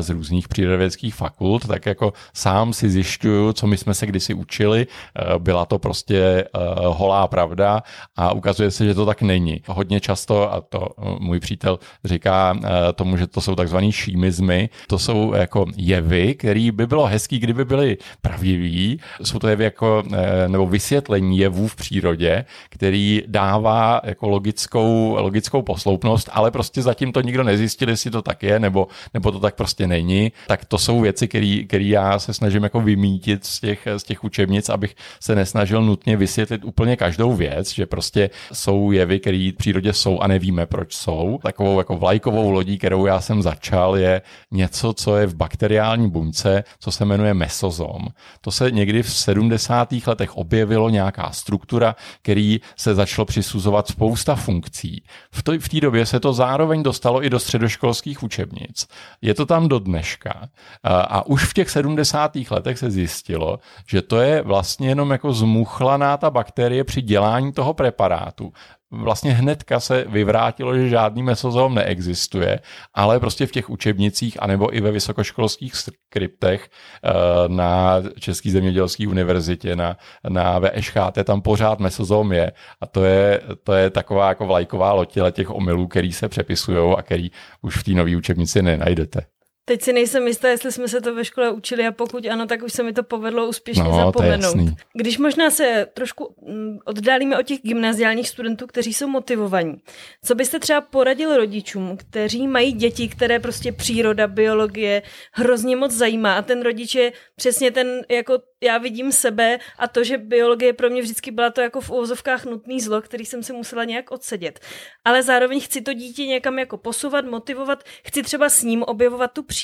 z 0.01 0.11
různých 0.11 0.49
přírodovědských 0.49 1.15
fakult, 1.15 1.67
tak 1.67 1.87
jako 1.87 2.13
sám 2.35 2.73
si 2.73 2.91
zjišťuju, 2.91 3.53
co 3.53 3.67
my 3.67 3.77
jsme 3.77 3.95
se 3.95 4.07
kdysi 4.07 4.35
učili. 4.35 4.87
E, 4.87 5.39
byla 5.39 5.65
to 5.67 5.79
prostě 5.79 6.19
e, 6.19 6.47
holá 6.87 7.29
pravda 7.29 7.83
a 8.17 8.33
ukazuje 8.33 8.71
se, 8.71 8.85
že 8.85 8.95
to 8.95 9.07
tak 9.07 9.23
není. 9.23 9.63
Hodně 9.67 10.01
často, 10.01 10.53
a 10.53 10.61
to 10.61 10.89
e, 10.99 11.17
můj 11.21 11.41
přítel 11.41 11.79
říká 12.05 12.59
tomu, 12.95 13.17
že 13.17 13.27
to 13.27 13.41
jsou 13.41 13.55
takzvaný 13.55 13.93
šímizmy, 13.93 14.69
to 14.87 14.99
jsou 14.99 15.35
jako 15.35 15.67
jevy, 15.77 16.35
které 16.35 16.71
by 16.73 16.87
bylo 16.87 17.07
hezký, 17.07 17.39
kdyby 17.39 17.65
byly 17.65 17.99
pravdivý. 18.23 19.01
Jsou 19.23 19.39
to 19.39 19.49
jevy 19.49 19.65
jako, 19.65 20.03
nebo 20.49 20.67
vysvětlení 20.67 21.39
jevů 21.39 21.69
v 21.69 21.77
přírodě, 21.77 22.45
který 22.69 23.23
dává 23.27 24.01
jako 24.05 24.29
logickou, 24.29 25.17
logickou 25.19 25.63
posloupnost, 25.63 26.29
ale 26.33 26.51
prostě 26.51 26.83
zatím 26.83 27.13
to 27.13 27.21
nikdo 27.21 27.45
nezjistil, 27.45 27.89
jestli 27.89 28.11
to 28.11 28.23
tak 28.23 28.43
je, 28.43 28.59
nebo, 28.59 28.89
nebo 29.15 29.33
to 29.33 29.40
tak 29.41 29.55
prostě 29.55 29.87
není, 29.87 30.33
tak 30.47 30.65
to 30.65 30.79
jsou 30.79 31.01
věci, 31.01 31.29
které 31.67 31.85
já 31.85 32.19
se 32.19 32.35
snažím 32.35 32.63
jako 32.63 32.81
vymítit 32.81 33.47
z 33.47 33.61
těch, 33.61 33.89
z 33.97 34.03
těch 34.03 34.25
učebnic, 34.25 34.69
abych 34.69 34.95
se 35.21 35.35
nesnažil 35.35 35.83
nutně 35.83 36.17
vysvětlit 36.17 36.65
úplně 36.65 36.97
každou 36.97 37.35
věc, 37.35 37.75
že 37.75 37.87
prostě 37.87 38.31
jsou 38.53 38.93
jevy, 38.93 39.21
které 39.21 39.51
v 39.55 39.57
přírodě 39.57 39.93
jsou 39.93 40.21
a 40.21 40.27
nevíme, 40.27 40.67
proč 40.67 40.95
jsou. 40.95 41.39
Takovou 41.43 41.79
jako 41.79 41.97
vlajkovou 41.97 42.51
lodí, 42.51 42.79
kterou 42.79 43.07
já 43.07 43.21
jsem 43.21 43.43
začal, 43.43 43.97
je 43.97 44.23
něco, 44.51 44.93
co 44.93 45.17
je 45.17 45.27
v 45.27 45.35
bakteriální 45.35 46.11
buňce, 46.11 46.65
co 46.79 46.91
se 46.91 47.05
jmenuje 47.05 47.35
mesozom. 47.35 48.09
To 48.41 48.51
se 48.51 48.71
někdy 48.71 49.03
v 49.03 49.13
70. 49.13 49.89
letech 50.07 50.37
objevilo 50.37 50.91
nějaká 50.91 51.31
struktura, 51.31 51.97
který 52.23 52.61
se 52.77 52.95
začalo 52.95 53.27
přisuzovat 53.27 53.89
spousta 53.89 54.35
funkcí. 54.35 55.03
V 55.33 55.69
té 55.69 55.81
době 55.81 56.07
se 56.07 56.21
to 56.21 56.33
zároveň 56.33 56.83
dostalo 56.83 57.25
i 57.25 57.31
do 57.31 57.39
středoškolských 57.39 58.23
učebnic 58.23 58.89
je 59.23 59.30
to 59.35 59.47
tam 59.47 59.69
do 59.69 59.79
dneška. 59.79 60.49
A 60.85 61.27
už 61.27 61.45
v 61.45 61.55
těch 61.55 61.71
70. 61.71 62.33
letech 62.51 62.79
se 62.79 62.91
zjistilo, 62.91 63.59
že 63.89 64.03
to 64.03 64.21
je 64.21 64.43
vlastně 64.43 64.89
jenom 64.89 65.11
jako 65.11 65.33
zmuchlaná 65.33 66.17
ta 66.17 66.31
bakterie 66.31 66.85
při 66.85 67.03
dělání 67.03 67.53
toho 67.53 67.75
preparátu 67.75 68.53
vlastně 68.91 69.33
hnedka 69.33 69.81
se 69.81 70.05
vyvrátilo, 70.09 70.77
že 70.77 70.89
žádný 70.89 71.23
mesozom 71.23 71.75
neexistuje, 71.75 72.61
ale 72.95 73.21
prostě 73.21 73.47
v 73.47 73.53
těch 73.53 73.71
učebnicích 73.71 74.43
anebo 74.43 74.77
i 74.77 74.81
ve 74.81 74.91
vysokoškolských 74.91 75.75
skriptech 75.77 76.71
eh, 77.05 77.11
na 77.49 78.03
České 78.19 78.51
zemědělské 78.51 79.09
univerzitě, 79.09 79.77
na, 79.77 79.97
na 80.29 80.59
VŠHT, 80.59 81.25
tam 81.25 81.43
pořád 81.43 81.81
mesozom 81.81 82.33
je 82.33 82.53
a 82.81 82.87
to 82.87 83.05
je, 83.05 83.41
to 83.65 83.73
je 83.73 83.91
taková 83.91 84.29
jako 84.29 84.47
vlajková 84.47 84.93
lotěle 84.93 85.33
těch 85.33 85.51
omylů, 85.51 85.87
který 85.87 86.13
se 86.13 86.29
přepisují 86.29 86.95
a 86.99 87.03
který 87.03 87.31
už 87.63 87.77
v 87.77 87.85
té 87.85 87.91
nové 87.91 88.17
učebnici 88.17 88.63
nenajdete. 88.63 89.40
Teď 89.71 89.83
si 89.83 89.93
nejsem 89.93 90.27
jistá, 90.27 90.49
jestli 90.49 90.73
jsme 90.73 90.89
se 90.89 91.01
to 91.01 91.15
ve 91.15 91.25
škole 91.25 91.51
učili 91.51 91.87
a 91.87 91.93
pokud 91.93 92.27
ano, 92.27 92.47
tak 92.47 92.63
už 92.63 92.73
se 92.73 92.83
mi 92.83 92.93
to 92.93 93.03
povedlo 93.03 93.49
úspěšně 93.49 93.83
no, 93.83 93.97
zapomenout. 93.97 94.57
Když 94.95 95.19
možná 95.19 95.51
se 95.51 95.87
trošku 95.95 96.35
mm, 96.47 96.79
oddálíme 96.85 97.39
od 97.39 97.43
těch 97.43 97.59
gymnaziálních 97.63 98.29
studentů, 98.29 98.67
kteří 98.67 98.95
jsou 98.95 99.09
motivovaní, 99.09 99.77
co 100.25 100.35
byste 100.35 100.59
třeba 100.59 100.81
poradil 100.81 101.37
rodičům, 101.37 101.97
kteří 101.97 102.49
mají 102.49 102.73
děti, 102.73 103.09
které 103.09 103.39
prostě 103.39 103.73
příroda, 103.73 104.27
biologie 104.27 105.03
hrozně 105.33 105.77
moc 105.77 105.93
zajímá 105.93 106.35
a 106.35 106.43
ten 106.43 106.63
rodič 106.63 106.95
je 106.95 107.13
přesně 107.37 107.71
ten, 107.71 108.03
jako 108.09 108.39
já 108.63 108.79
vidím 108.79 109.13
sebe 109.13 109.59
a 109.79 109.89
to, 109.89 110.05
že 110.05 110.19
biologie 110.19 110.73
pro 110.73 110.91
mě 110.91 111.03
vždycky 111.03 111.31
byla 111.31 111.51
to 111.51 111.61
jako 111.61 111.81
v 111.81 111.91
uvozovkách 111.91 112.45
nutný 112.45 112.81
zlo, 112.81 113.03
který 113.03 113.27
jsem 113.27 113.43
si 113.43 113.53
musela 113.53 113.85
nějak 113.85 114.11
odsedět. 114.11 114.61
Ale 115.05 115.23
zároveň 115.23 115.61
chci 115.61 115.81
to 115.81 115.93
dítě 115.93 116.27
někam 116.27 116.59
jako 116.59 116.77
posouvat, 116.77 117.25
motivovat, 117.25 117.85
chci 118.05 118.23
třeba 118.23 118.49
s 118.49 118.63
ním 118.63 118.83
objevovat 118.83 119.33
tu 119.33 119.43
přírodu. 119.43 119.60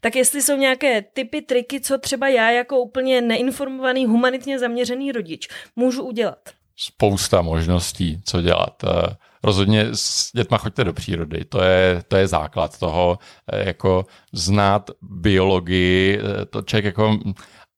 Tak 0.00 0.16
jestli 0.16 0.42
jsou 0.42 0.56
nějaké 0.56 1.02
typy, 1.02 1.42
triky, 1.42 1.80
co 1.80 1.98
třeba 1.98 2.28
já 2.28 2.50
jako 2.50 2.78
úplně 2.78 3.20
neinformovaný, 3.20 4.06
humanitně 4.06 4.58
zaměřený 4.58 5.12
rodič 5.12 5.48
můžu 5.76 6.02
udělat? 6.02 6.38
Spousta 6.76 7.42
možností, 7.42 8.20
co 8.24 8.42
dělat. 8.42 8.84
Eh, 8.84 9.16
rozhodně 9.42 9.86
s 9.92 10.32
dětma 10.32 10.58
choďte 10.58 10.84
do 10.84 10.92
přírody, 10.92 11.44
to 11.44 11.62
je, 11.62 12.02
to 12.08 12.16
je 12.16 12.26
základ 12.26 12.78
toho, 12.78 13.18
eh, 13.52 13.66
jako 13.66 14.06
znát 14.32 14.90
biologii, 15.02 16.18
eh, 16.18 16.46
to 16.46 16.62
člověk 16.62 16.84
jako 16.84 17.18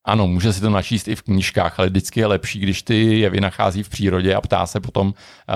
ano, 0.05 0.27
může 0.27 0.53
si 0.53 0.61
to 0.61 0.71
načíst 0.71 1.09
i 1.09 1.15
v 1.15 1.23
knížkách, 1.23 1.79
ale 1.79 1.89
vždycky 1.89 2.21
je 2.21 2.27
lepší, 2.27 2.59
když 2.59 2.83
ty 2.83 3.19
je 3.19 3.31
vynachází 3.31 3.83
v 3.83 3.89
přírodě 3.89 4.35
a 4.35 4.41
ptá 4.41 4.67
se 4.67 4.81
potom, 4.81 5.15
eh, 5.49 5.55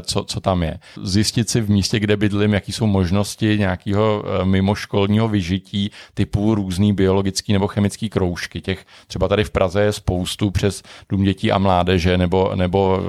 co, 0.00 0.24
co 0.24 0.40
tam 0.40 0.62
je. 0.62 0.78
Zjistit 1.02 1.50
si 1.50 1.60
v 1.60 1.70
místě, 1.70 2.00
kde 2.00 2.16
bydlím, 2.16 2.54
jaký 2.54 2.72
jsou 2.72 2.86
možnosti 2.86 3.58
nějakého 3.58 4.24
eh, 4.24 4.44
mimoškolního 4.44 5.28
vyžití 5.28 5.90
typu 6.14 6.54
různý 6.54 6.92
biologický 6.92 7.52
nebo 7.52 7.66
chemický 7.66 8.08
kroužky. 8.08 8.60
Těch 8.60 8.86
třeba 9.06 9.28
tady 9.28 9.44
v 9.44 9.50
Praze 9.50 9.82
je 9.82 9.92
spoustu 9.92 10.50
přes 10.50 10.82
Dům 11.08 11.22
dětí 11.22 11.52
a 11.52 11.58
mládeže 11.58 12.18
nebo, 12.18 12.52
nebo 12.54 13.00
eh, 13.00 13.04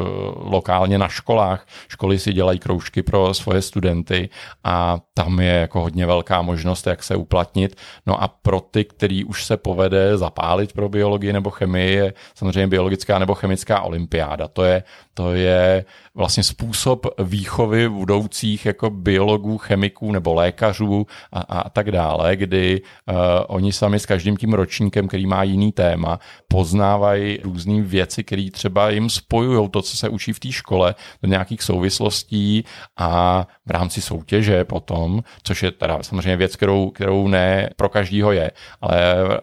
lokálně 0.49 0.97
na 0.97 1.07
školách. 1.07 1.67
Školy 1.87 2.19
si 2.19 2.33
dělají 2.33 2.59
kroužky 2.59 3.03
pro 3.03 3.33
svoje 3.33 3.61
studenty 3.61 4.29
a 4.63 4.99
tam 5.13 5.39
je 5.39 5.53
jako 5.53 5.81
hodně 5.81 6.05
velká 6.05 6.41
možnost, 6.41 6.87
jak 6.87 7.03
se 7.03 7.15
uplatnit. 7.15 7.75
No 8.05 8.23
a 8.23 8.27
pro 8.27 8.59
ty, 8.59 8.85
který 8.85 9.23
už 9.23 9.45
se 9.45 9.57
povede 9.57 10.17
zapálit 10.17 10.73
pro 10.81 10.89
biologii 10.89 11.33
nebo 11.33 11.49
chemii 11.49 11.93
je 11.93 12.13
samozřejmě 12.35 12.67
biologická 12.67 13.19
nebo 13.19 13.35
chemická 13.35 13.81
olympiáda. 13.81 14.47
To 14.47 14.63
je, 14.63 14.83
to 15.13 15.33
je 15.33 15.85
vlastně 16.15 16.43
způsob 16.43 17.05
výchovy 17.23 17.89
budoucích 17.89 18.65
jako 18.65 18.89
biologů, 18.89 19.57
chemiků 19.57 20.11
nebo 20.11 20.33
lékařů 20.33 21.07
a, 21.31 21.39
a 21.39 21.69
tak 21.69 21.91
dále, 21.91 22.35
kdy 22.35 22.81
uh, 22.81 23.15
oni 23.47 23.73
sami 23.73 23.99
s 23.99 24.05
každým 24.05 24.37
tím 24.37 24.53
ročníkem, 24.53 25.07
který 25.07 25.25
má 25.25 25.43
jiný 25.43 25.71
téma, 25.71 26.19
poznávají 26.47 27.37
různé 27.43 27.81
věci, 27.81 28.23
které 28.23 28.49
třeba 28.51 28.89
jim 28.89 29.09
spojují 29.09 29.69
to, 29.69 29.81
co 29.81 29.97
se 29.97 30.09
učí 30.09 30.33
v 30.33 30.39
té 30.39 30.51
škole, 30.51 30.95
do 31.23 31.29
nějakých 31.29 31.61
souvislostí 31.61 32.63
a 32.97 33.45
v 33.65 33.71
rámci 33.71 34.01
soutěže 34.01 34.65
potom, 34.65 35.21
což 35.43 35.63
je 35.63 35.71
teda 35.71 36.03
samozřejmě 36.03 36.37
věc, 36.37 36.55
kterou, 36.55 36.89
kterou 36.89 37.27
ne 37.27 37.69
pro 37.75 37.89
každýho 37.89 38.31
je, 38.31 38.51
ale 38.81 38.97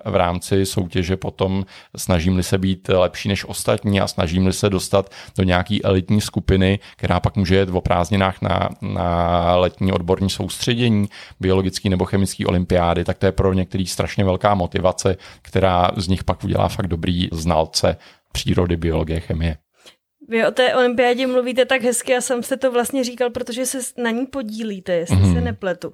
v 0.04 0.16
rámci 0.16 0.66
soutěže 0.66 1.16
potom 1.16 1.27
snažím-li 1.96 2.42
se 2.42 2.58
být 2.58 2.88
lepší 2.88 3.28
než 3.28 3.44
ostatní 3.44 4.00
a 4.00 4.08
snažím-li 4.08 4.52
se 4.52 4.70
dostat 4.70 5.10
do 5.38 5.44
nějaký 5.44 5.84
elitní 5.84 6.20
skupiny, 6.20 6.78
která 6.96 7.20
pak 7.20 7.36
může 7.36 7.56
jet 7.56 7.68
o 7.72 7.80
prázdninách 7.80 8.42
na, 8.42 8.68
na 8.82 9.56
letní 9.56 9.92
odborní 9.92 10.30
soustředění, 10.30 11.08
biologický 11.40 11.88
nebo 11.88 12.04
chemický 12.04 12.46
olympiády, 12.46 13.04
tak 13.04 13.18
to 13.18 13.26
je 13.26 13.32
pro 13.32 13.52
některý 13.52 13.86
strašně 13.86 14.24
velká 14.24 14.54
motivace, 14.54 15.16
která 15.42 15.90
z 15.96 16.08
nich 16.08 16.24
pak 16.24 16.44
udělá 16.44 16.68
fakt 16.68 16.86
dobrý 16.86 17.28
znalce 17.32 17.96
přírody, 18.32 18.76
biologie, 18.76 19.20
chemie. 19.20 19.56
Vy 20.28 20.46
o 20.46 20.50
té 20.50 20.74
olympiádě 20.74 21.26
mluvíte 21.26 21.64
tak 21.64 21.82
hezky 21.82 22.16
a 22.16 22.20
sám 22.20 22.42
jste 22.42 22.56
to 22.56 22.72
vlastně 22.72 23.04
říkal, 23.04 23.30
protože 23.30 23.66
se 23.66 23.78
na 24.02 24.10
ní 24.10 24.26
podílíte, 24.26 24.92
jestli 24.92 25.16
mm-hmm. 25.16 25.34
se 25.34 25.40
nepletu. 25.40 25.92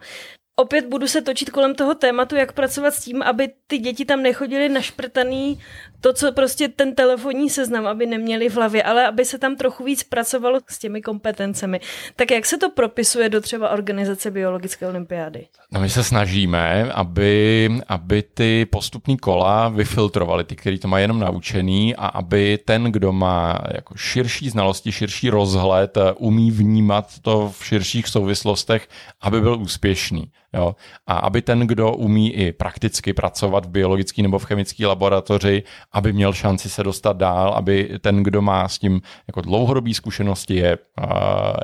Opět 0.57 0.87
budu 0.87 1.07
se 1.07 1.23
točit 1.23 1.51
kolem 1.51 1.75
toho 1.75 1.95
tématu, 1.95 2.37
jak 2.37 2.53
pracovat 2.53 2.95
s 2.95 3.05
tím, 3.05 3.23
aby 3.23 3.49
ty 3.67 3.79
děti 3.79 4.05
tam 4.05 4.23
nechodily 4.23 4.69
našprtaný 4.69 5.59
to, 6.01 6.13
co 6.13 6.33
prostě 6.33 6.69
ten 6.69 6.95
telefonní 6.95 7.51
seznam, 7.51 7.87
aby 7.87 8.07
neměli 8.07 8.49
v 8.49 8.55
hlavě, 8.55 8.83
ale 8.83 9.07
aby 9.07 9.25
se 9.25 9.39
tam 9.39 9.57
trochu 9.57 9.85
víc 9.85 10.03
pracovalo 10.03 10.61
s 10.69 10.79
těmi 10.79 11.03
kompetencemi. 11.03 11.81
Tak 12.17 12.31
jak 12.31 12.47
se 12.47 12.59
to 12.59 12.71
propisuje 12.71 13.29
do 13.29 13.41
třeba 13.41 13.71
organizace 13.71 14.31
biologické 14.31 14.89
olympiády? 14.89 15.47
No 15.73 15.81
my 15.81 15.91
se 15.91 16.05
snažíme, 16.05 16.93
aby, 16.93 17.71
aby 17.89 18.23
ty 18.23 18.67
postupní 18.71 19.17
kola 19.17 19.69
vyfiltrovali 19.69 20.45
ty, 20.45 20.57
kteří 20.57 20.79
to 20.79 20.89
mají 20.89 21.03
jenom 21.03 21.21
naučený 21.21 21.97
a 21.97 22.07
aby 22.07 22.59
ten, 22.65 22.85
kdo 22.85 23.13
má 23.13 23.59
jako 23.75 23.95
širší 23.97 24.51
znalosti, 24.51 24.93
širší 24.93 25.31
rozhled, 25.31 25.99
umí 26.17 26.51
vnímat 26.51 27.19
to 27.23 27.53
v 27.59 27.67
širších 27.67 28.09
souvislostech, 28.09 28.89
aby 29.21 29.41
byl 29.41 29.59
úspěšný. 29.61 30.31
Jo? 30.55 30.77
A 31.07 31.15
aby 31.15 31.43
ten, 31.43 31.61
kdo 31.61 31.93
umí 31.93 32.33
i 32.35 32.53
prakticky 32.53 33.13
pracovat 33.13 33.67
v 33.67 33.69
biologické 33.69 34.23
nebo 34.23 34.39
v 34.39 34.45
chemické 34.45 34.87
laboratoři, 34.87 35.63
aby 35.93 36.13
měl 36.13 36.33
šanci 36.33 36.71
se 36.71 36.83
dostat 36.83 37.17
dál, 37.17 37.55
aby 37.57 37.99
ten, 38.01 38.23
kdo 38.23 38.43
má 38.43 38.69
s 38.69 38.79
tím 38.79 39.01
jako 39.27 39.41
dlouhodobý 39.41 39.95
zkušenosti, 39.95 40.55
je 40.55 40.79
uh, 40.79 41.07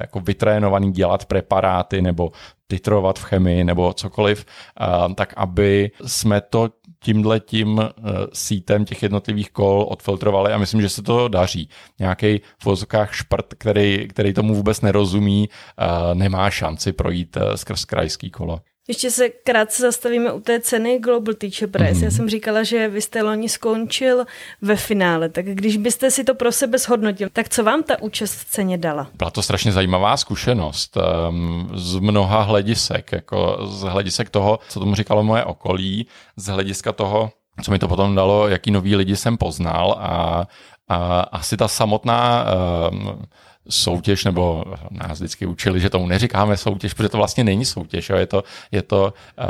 jako 0.00 0.20
vytrénovaný 0.20 0.92
dělat 0.92 1.24
preparáty 1.24 2.02
nebo 2.02 2.30
titrovat 2.68 3.18
v 3.18 3.24
chemii 3.24 3.64
nebo 3.64 3.92
cokoliv, 3.92 4.46
uh, 4.80 5.14
tak 5.14 5.34
aby 5.36 5.90
jsme 6.06 6.40
to 6.40 6.68
tímhle 7.02 7.40
tím 7.40 7.78
uh, 7.78 7.84
sítem 8.32 8.84
těch 8.84 9.02
jednotlivých 9.02 9.50
kol 9.50 9.86
odfiltrovali 9.88 10.52
a 10.52 10.58
myslím, 10.58 10.80
že 10.80 10.88
se 10.88 11.02
to 11.02 11.28
daří. 11.28 11.68
Nějaký 11.98 12.38
v 12.58 12.64
vozokách 12.64 13.14
šprt, 13.14 13.54
který, 13.58 14.08
který 14.08 14.32
tomu 14.32 14.54
vůbec 14.54 14.80
nerozumí, 14.80 15.48
uh, 15.48 16.14
nemá 16.14 16.50
šanci 16.50 16.92
projít 16.92 17.36
uh, 17.36 17.54
skrz 17.54 17.84
krajský 17.84 18.30
kolo. 18.30 18.60
Ještě 18.88 19.10
se 19.10 19.28
krátce 19.28 19.82
zastavíme 19.82 20.32
u 20.32 20.40
té 20.40 20.60
ceny 20.60 20.98
Global 20.98 21.34
Teacher 21.34 21.68
Prize. 21.70 21.92
Mm-hmm. 21.92 22.04
Já 22.04 22.10
jsem 22.10 22.28
říkala, 22.28 22.62
že 22.62 22.88
vy 22.88 23.00
jste 23.00 23.22
loni 23.22 23.48
skončil 23.48 24.24
ve 24.62 24.76
finále, 24.76 25.28
tak 25.28 25.46
když 25.46 25.76
byste 25.76 26.10
si 26.10 26.24
to 26.24 26.34
pro 26.34 26.52
sebe 26.52 26.78
shodnotil, 26.78 27.28
tak 27.32 27.48
co 27.48 27.64
vám 27.64 27.82
ta 27.82 28.02
účast 28.02 28.34
v 28.34 28.44
ceně 28.44 28.78
dala? 28.78 29.10
Byla 29.14 29.30
to 29.30 29.42
strašně 29.42 29.72
zajímavá 29.72 30.16
zkušenost 30.16 30.96
um, 30.96 31.70
z 31.74 31.94
mnoha 31.98 32.42
hledisek, 32.42 33.12
jako 33.12 33.58
z 33.70 33.82
hledisek 33.82 34.30
toho, 34.30 34.58
co 34.68 34.80
tomu 34.80 34.94
říkalo 34.94 35.22
moje 35.24 35.44
okolí, 35.44 36.06
z 36.36 36.46
hlediska 36.46 36.92
toho, 36.92 37.30
co 37.62 37.70
mi 37.70 37.78
to 37.78 37.88
potom 37.88 38.14
dalo, 38.14 38.48
jaký 38.48 38.70
nový 38.70 38.96
lidi 38.96 39.16
jsem 39.16 39.36
poznal 39.36 39.96
a, 39.98 40.44
a 40.88 41.20
asi 41.20 41.56
ta 41.56 41.68
samotná 41.68 42.46
um, 42.90 43.22
soutěž, 43.68 44.24
nebo 44.24 44.64
nás 44.90 45.18
vždycky 45.18 45.46
učili, 45.46 45.80
že 45.80 45.90
tomu 45.90 46.06
neříkáme 46.06 46.56
soutěž, 46.56 46.94
protože 46.94 47.08
to 47.08 47.16
vlastně 47.16 47.44
není 47.44 47.64
soutěž, 47.64 48.10
jo? 48.10 48.16
je 48.16 48.26
to, 48.26 48.44
je 48.72 48.82
to 48.82 49.14
uh, 49.38 49.44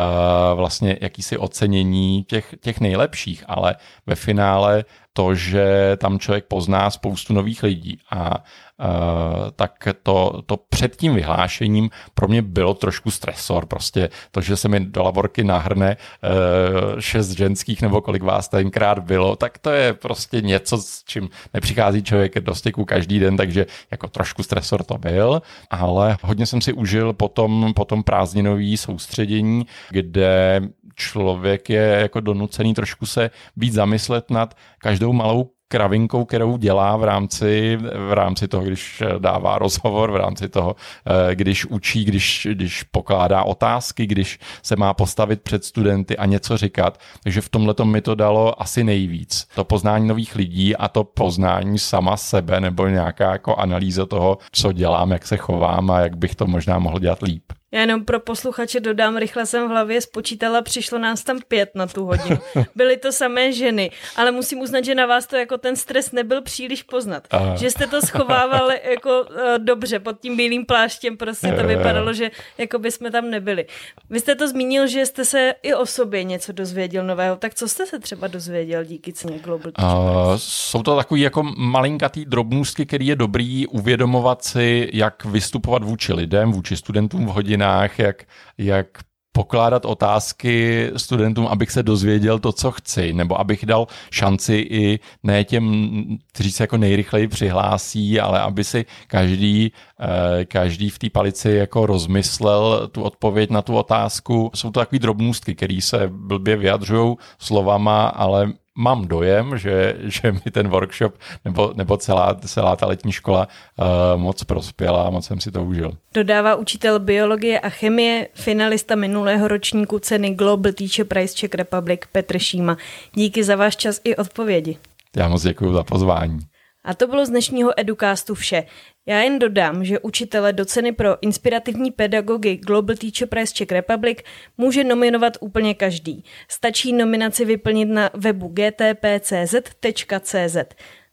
vlastně 0.58 0.98
jakýsi 1.00 1.38
ocenění 1.38 2.24
těch, 2.24 2.54
těch 2.60 2.80
nejlepších, 2.80 3.44
ale 3.46 3.76
ve 4.06 4.14
finále 4.14 4.84
to, 5.20 5.34
že 5.34 5.96
tam 6.00 6.18
člověk 6.18 6.44
pozná 6.48 6.90
spoustu 6.90 7.34
nových 7.34 7.62
lidí 7.62 7.98
a 8.10 8.44
Uh, 8.80 9.50
tak 9.56 9.88
to, 10.02 10.42
to 10.46 10.56
před 10.56 10.96
tím 10.96 11.14
vyhlášením 11.14 11.90
pro 12.14 12.28
mě 12.28 12.42
bylo 12.42 12.74
trošku 12.74 13.10
stresor. 13.10 13.66
Prostě 13.66 14.08
to, 14.30 14.40
že 14.40 14.56
se 14.56 14.68
mi 14.68 14.80
do 14.80 15.02
laborky 15.02 15.44
nahrne 15.44 15.96
uh, 15.96 17.00
šest 17.00 17.30
ženských 17.30 17.82
nebo 17.82 18.00
kolik 18.00 18.22
vás 18.22 18.48
tenkrát 18.48 18.98
bylo, 18.98 19.36
tak 19.36 19.58
to 19.58 19.70
je 19.70 19.92
prostě 19.92 20.40
něco, 20.40 20.78
s 20.78 21.04
čím 21.04 21.28
nepřichází 21.54 22.02
člověk 22.02 22.40
do 22.40 22.54
styku 22.54 22.84
každý 22.84 23.18
den, 23.18 23.36
takže 23.36 23.66
jako 23.90 24.08
trošku 24.08 24.42
stresor 24.42 24.84
to 24.84 24.98
byl, 24.98 25.42
ale 25.70 26.16
hodně 26.22 26.46
jsem 26.46 26.60
si 26.60 26.72
užil 26.72 27.12
potom, 27.12 27.72
potom 27.76 28.02
prázdninový 28.02 28.76
soustředění, 28.76 29.66
kde 29.90 30.60
člověk 30.94 31.70
je 31.70 31.98
jako 32.00 32.20
donucený 32.20 32.74
trošku 32.74 33.06
se 33.06 33.30
být 33.56 33.72
zamyslet 33.72 34.30
nad 34.30 34.56
každou 34.78 35.09
malou 35.12 35.50
kravinkou, 35.70 36.24
kterou 36.24 36.56
dělá 36.56 36.96
v 36.96 37.04
rámci, 37.04 37.78
v 38.08 38.12
rámci 38.12 38.48
toho, 38.48 38.64
když 38.64 39.02
dává 39.18 39.58
rozhovor, 39.58 40.10
v 40.10 40.16
rámci 40.16 40.48
toho, 40.48 40.76
eh, 41.06 41.34
když 41.34 41.66
učí, 41.66 42.04
když, 42.04 42.48
když 42.52 42.82
pokládá 42.82 43.42
otázky, 43.42 44.06
když 44.06 44.38
se 44.62 44.76
má 44.76 44.94
postavit 44.94 45.42
před 45.42 45.64
studenty 45.64 46.16
a 46.16 46.26
něco 46.26 46.56
říkat. 46.56 47.00
Takže 47.22 47.40
v 47.40 47.48
tomhle 47.48 47.74
mi 47.84 48.00
to 48.00 48.14
dalo 48.14 48.62
asi 48.62 48.84
nejvíc. 48.84 49.46
To 49.54 49.64
poznání 49.64 50.08
nových 50.08 50.36
lidí 50.36 50.76
a 50.76 50.88
to 50.88 51.04
poznání 51.04 51.78
sama 51.78 52.16
sebe 52.16 52.60
nebo 52.60 52.86
nějaká 52.86 53.32
jako 53.32 53.56
analýza 53.56 54.06
toho, 54.06 54.38
co 54.52 54.72
dělám, 54.72 55.10
jak 55.10 55.26
se 55.26 55.36
chovám 55.36 55.90
a 55.90 56.00
jak 56.00 56.16
bych 56.16 56.34
to 56.34 56.46
možná 56.46 56.78
mohl 56.78 56.98
dělat 56.98 57.22
líp. 57.22 57.52
Já 57.72 57.80
jenom 57.80 58.04
pro 58.04 58.20
posluchače 58.20 58.80
dodám, 58.80 59.16
rychle 59.16 59.46
jsem 59.46 59.66
v 59.66 59.70
hlavě 59.70 60.00
spočítala, 60.00 60.62
přišlo 60.62 60.98
nás 60.98 61.24
tam 61.24 61.38
pět 61.48 61.70
na 61.74 61.86
tu 61.86 62.04
hodinu. 62.04 62.38
Byly 62.74 62.96
to 62.96 63.12
samé 63.12 63.52
ženy, 63.52 63.90
ale 64.16 64.30
musím 64.30 64.58
uznat, 64.58 64.84
že 64.84 64.94
na 64.94 65.06
vás 65.06 65.26
to 65.26 65.36
jako 65.36 65.58
ten 65.58 65.76
stres 65.76 66.12
nebyl 66.12 66.42
příliš 66.42 66.82
poznat. 66.82 67.26
Aha. 67.30 67.56
Že 67.56 67.70
jste 67.70 67.86
to 67.86 68.02
schovávali 68.02 68.80
jako 68.90 69.20
uh, 69.20 69.36
dobře 69.58 69.98
pod 69.98 70.20
tím 70.20 70.36
bílým 70.36 70.66
pláštěm, 70.66 71.16
prostě 71.16 71.52
to 71.52 71.66
vypadalo, 71.66 72.12
že 72.12 72.30
jako 72.58 72.78
by 72.78 72.90
jsme 72.90 73.10
tam 73.10 73.30
nebyli. 73.30 73.66
Vy 74.10 74.20
jste 74.20 74.34
to 74.34 74.48
zmínil, 74.48 74.86
že 74.86 75.06
jste 75.06 75.24
se 75.24 75.54
i 75.62 75.74
o 75.74 75.86
sobě 75.86 76.24
něco 76.24 76.52
dozvěděl 76.52 77.06
nového, 77.06 77.36
tak 77.36 77.54
co 77.54 77.68
jste 77.68 77.86
se 77.86 77.98
třeba 77.98 78.26
dozvěděl 78.26 78.84
díky 78.84 79.12
ceně 79.12 79.38
Global 79.38 79.72
uh, 79.78 80.34
Jsou 80.36 80.82
to 80.82 80.96
takový 80.96 81.20
jako 81.20 81.42
malinkatý 81.56 82.24
drobnůstky, 82.24 82.86
který 82.86 83.06
je 83.06 83.16
dobrý 83.16 83.66
uvědomovat 83.66 84.44
si, 84.44 84.90
jak 84.92 85.24
vystupovat 85.24 85.84
vůči 85.84 86.12
lidem, 86.12 86.52
vůči 86.52 86.76
studentům 86.76 87.26
v 87.26 87.28
hodině 87.28 87.59
hodinách, 87.60 87.98
jak, 87.98 88.24
jak 88.58 88.86
pokládat 89.32 89.84
otázky 89.84 90.90
studentům, 90.96 91.46
abych 91.46 91.70
se 91.70 91.82
dozvěděl 91.82 92.38
to, 92.38 92.52
co 92.52 92.70
chci, 92.70 93.12
nebo 93.12 93.40
abych 93.40 93.66
dal 93.66 93.86
šanci 94.10 94.54
i 94.54 95.00
ne 95.22 95.44
těm, 95.44 96.18
kteří 96.32 96.52
se 96.52 96.62
jako 96.62 96.76
nejrychleji 96.76 97.28
přihlásí, 97.28 98.20
ale 98.20 98.40
aby 98.40 98.64
si 98.64 98.84
každý, 99.06 99.72
eh, 100.00 100.44
každý 100.44 100.90
v 100.90 100.98
té 100.98 101.10
palici 101.10 101.50
jako 101.50 101.86
rozmyslel 101.86 102.88
tu 102.92 103.02
odpověď 103.02 103.50
na 103.50 103.62
tu 103.62 103.76
otázku. 103.76 104.50
Jsou 104.54 104.70
to 104.70 104.80
takové 104.80 104.98
drobnůstky, 104.98 105.54
které 105.54 105.78
se 105.80 106.08
blbě 106.08 106.56
vyjadřují 106.56 107.16
slovama, 107.38 108.08
ale 108.08 108.52
mám 108.80 109.08
dojem, 109.08 109.58
že, 109.58 109.96
že 110.00 110.32
mi 110.32 110.50
ten 110.52 110.68
workshop 110.68 111.14
nebo, 111.44 111.72
nebo 111.76 111.96
celá, 111.96 112.34
celá 112.34 112.76
ta 112.76 112.86
letní 112.86 113.12
škola 113.12 113.48
uh, 113.76 114.20
moc 114.20 114.44
prospěla 114.44 115.02
a 115.02 115.10
moc 115.10 115.26
jsem 115.26 115.40
si 115.40 115.50
to 115.50 115.64
užil. 115.64 115.92
Dodává 116.14 116.54
učitel 116.54 116.98
biologie 116.98 117.60
a 117.60 117.68
chemie, 117.68 118.28
finalista 118.34 118.94
minulého 118.94 119.48
ročníku 119.48 119.98
ceny 119.98 120.34
Global 120.34 120.72
Teacher 120.72 121.06
Prize 121.06 121.34
Czech 121.34 121.54
Republic 121.54 122.00
Petr 122.12 122.38
Šíma. 122.38 122.76
Díky 123.14 123.44
za 123.44 123.56
váš 123.56 123.76
čas 123.76 124.00
i 124.04 124.16
odpovědi. 124.16 124.76
Já 125.16 125.28
moc 125.28 125.42
děkuji 125.42 125.72
za 125.72 125.82
pozvání. 125.82 126.38
A 126.84 126.94
to 126.94 127.06
bylo 127.06 127.26
z 127.26 127.30
dnešního 127.30 127.80
Educastu 127.80 128.34
vše. 128.34 128.64
Já 129.10 129.20
jen 129.22 129.38
dodám, 129.38 129.84
že 129.84 129.98
učitele 129.98 130.52
do 130.52 130.64
ceny 130.64 130.92
pro 130.92 131.22
inspirativní 131.22 131.90
pedagogy 131.90 132.56
Global 132.56 132.96
Teacher 132.96 133.28
Prize 133.28 133.54
Czech 133.54 133.72
Republic 133.72 134.18
může 134.58 134.84
nominovat 134.84 135.36
úplně 135.40 135.74
každý. 135.74 136.24
Stačí 136.48 136.92
nominaci 136.92 137.44
vyplnit 137.44 137.88
na 137.88 138.10
webu 138.14 138.48
gtpcz.cz. 138.48 139.76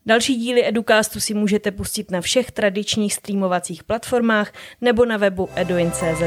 Další 0.06 0.36
díly 0.36 0.68
Educastu 0.68 1.20
si 1.20 1.34
můžete 1.34 1.70
pustit 1.70 2.10
na 2.10 2.20
všech 2.20 2.50
tradičních 2.50 3.14
streamovacích 3.14 3.84
platformách 3.84 4.52
nebo 4.80 5.04
na 5.04 5.16
webu 5.16 5.48
eduin.cz. 5.54 6.22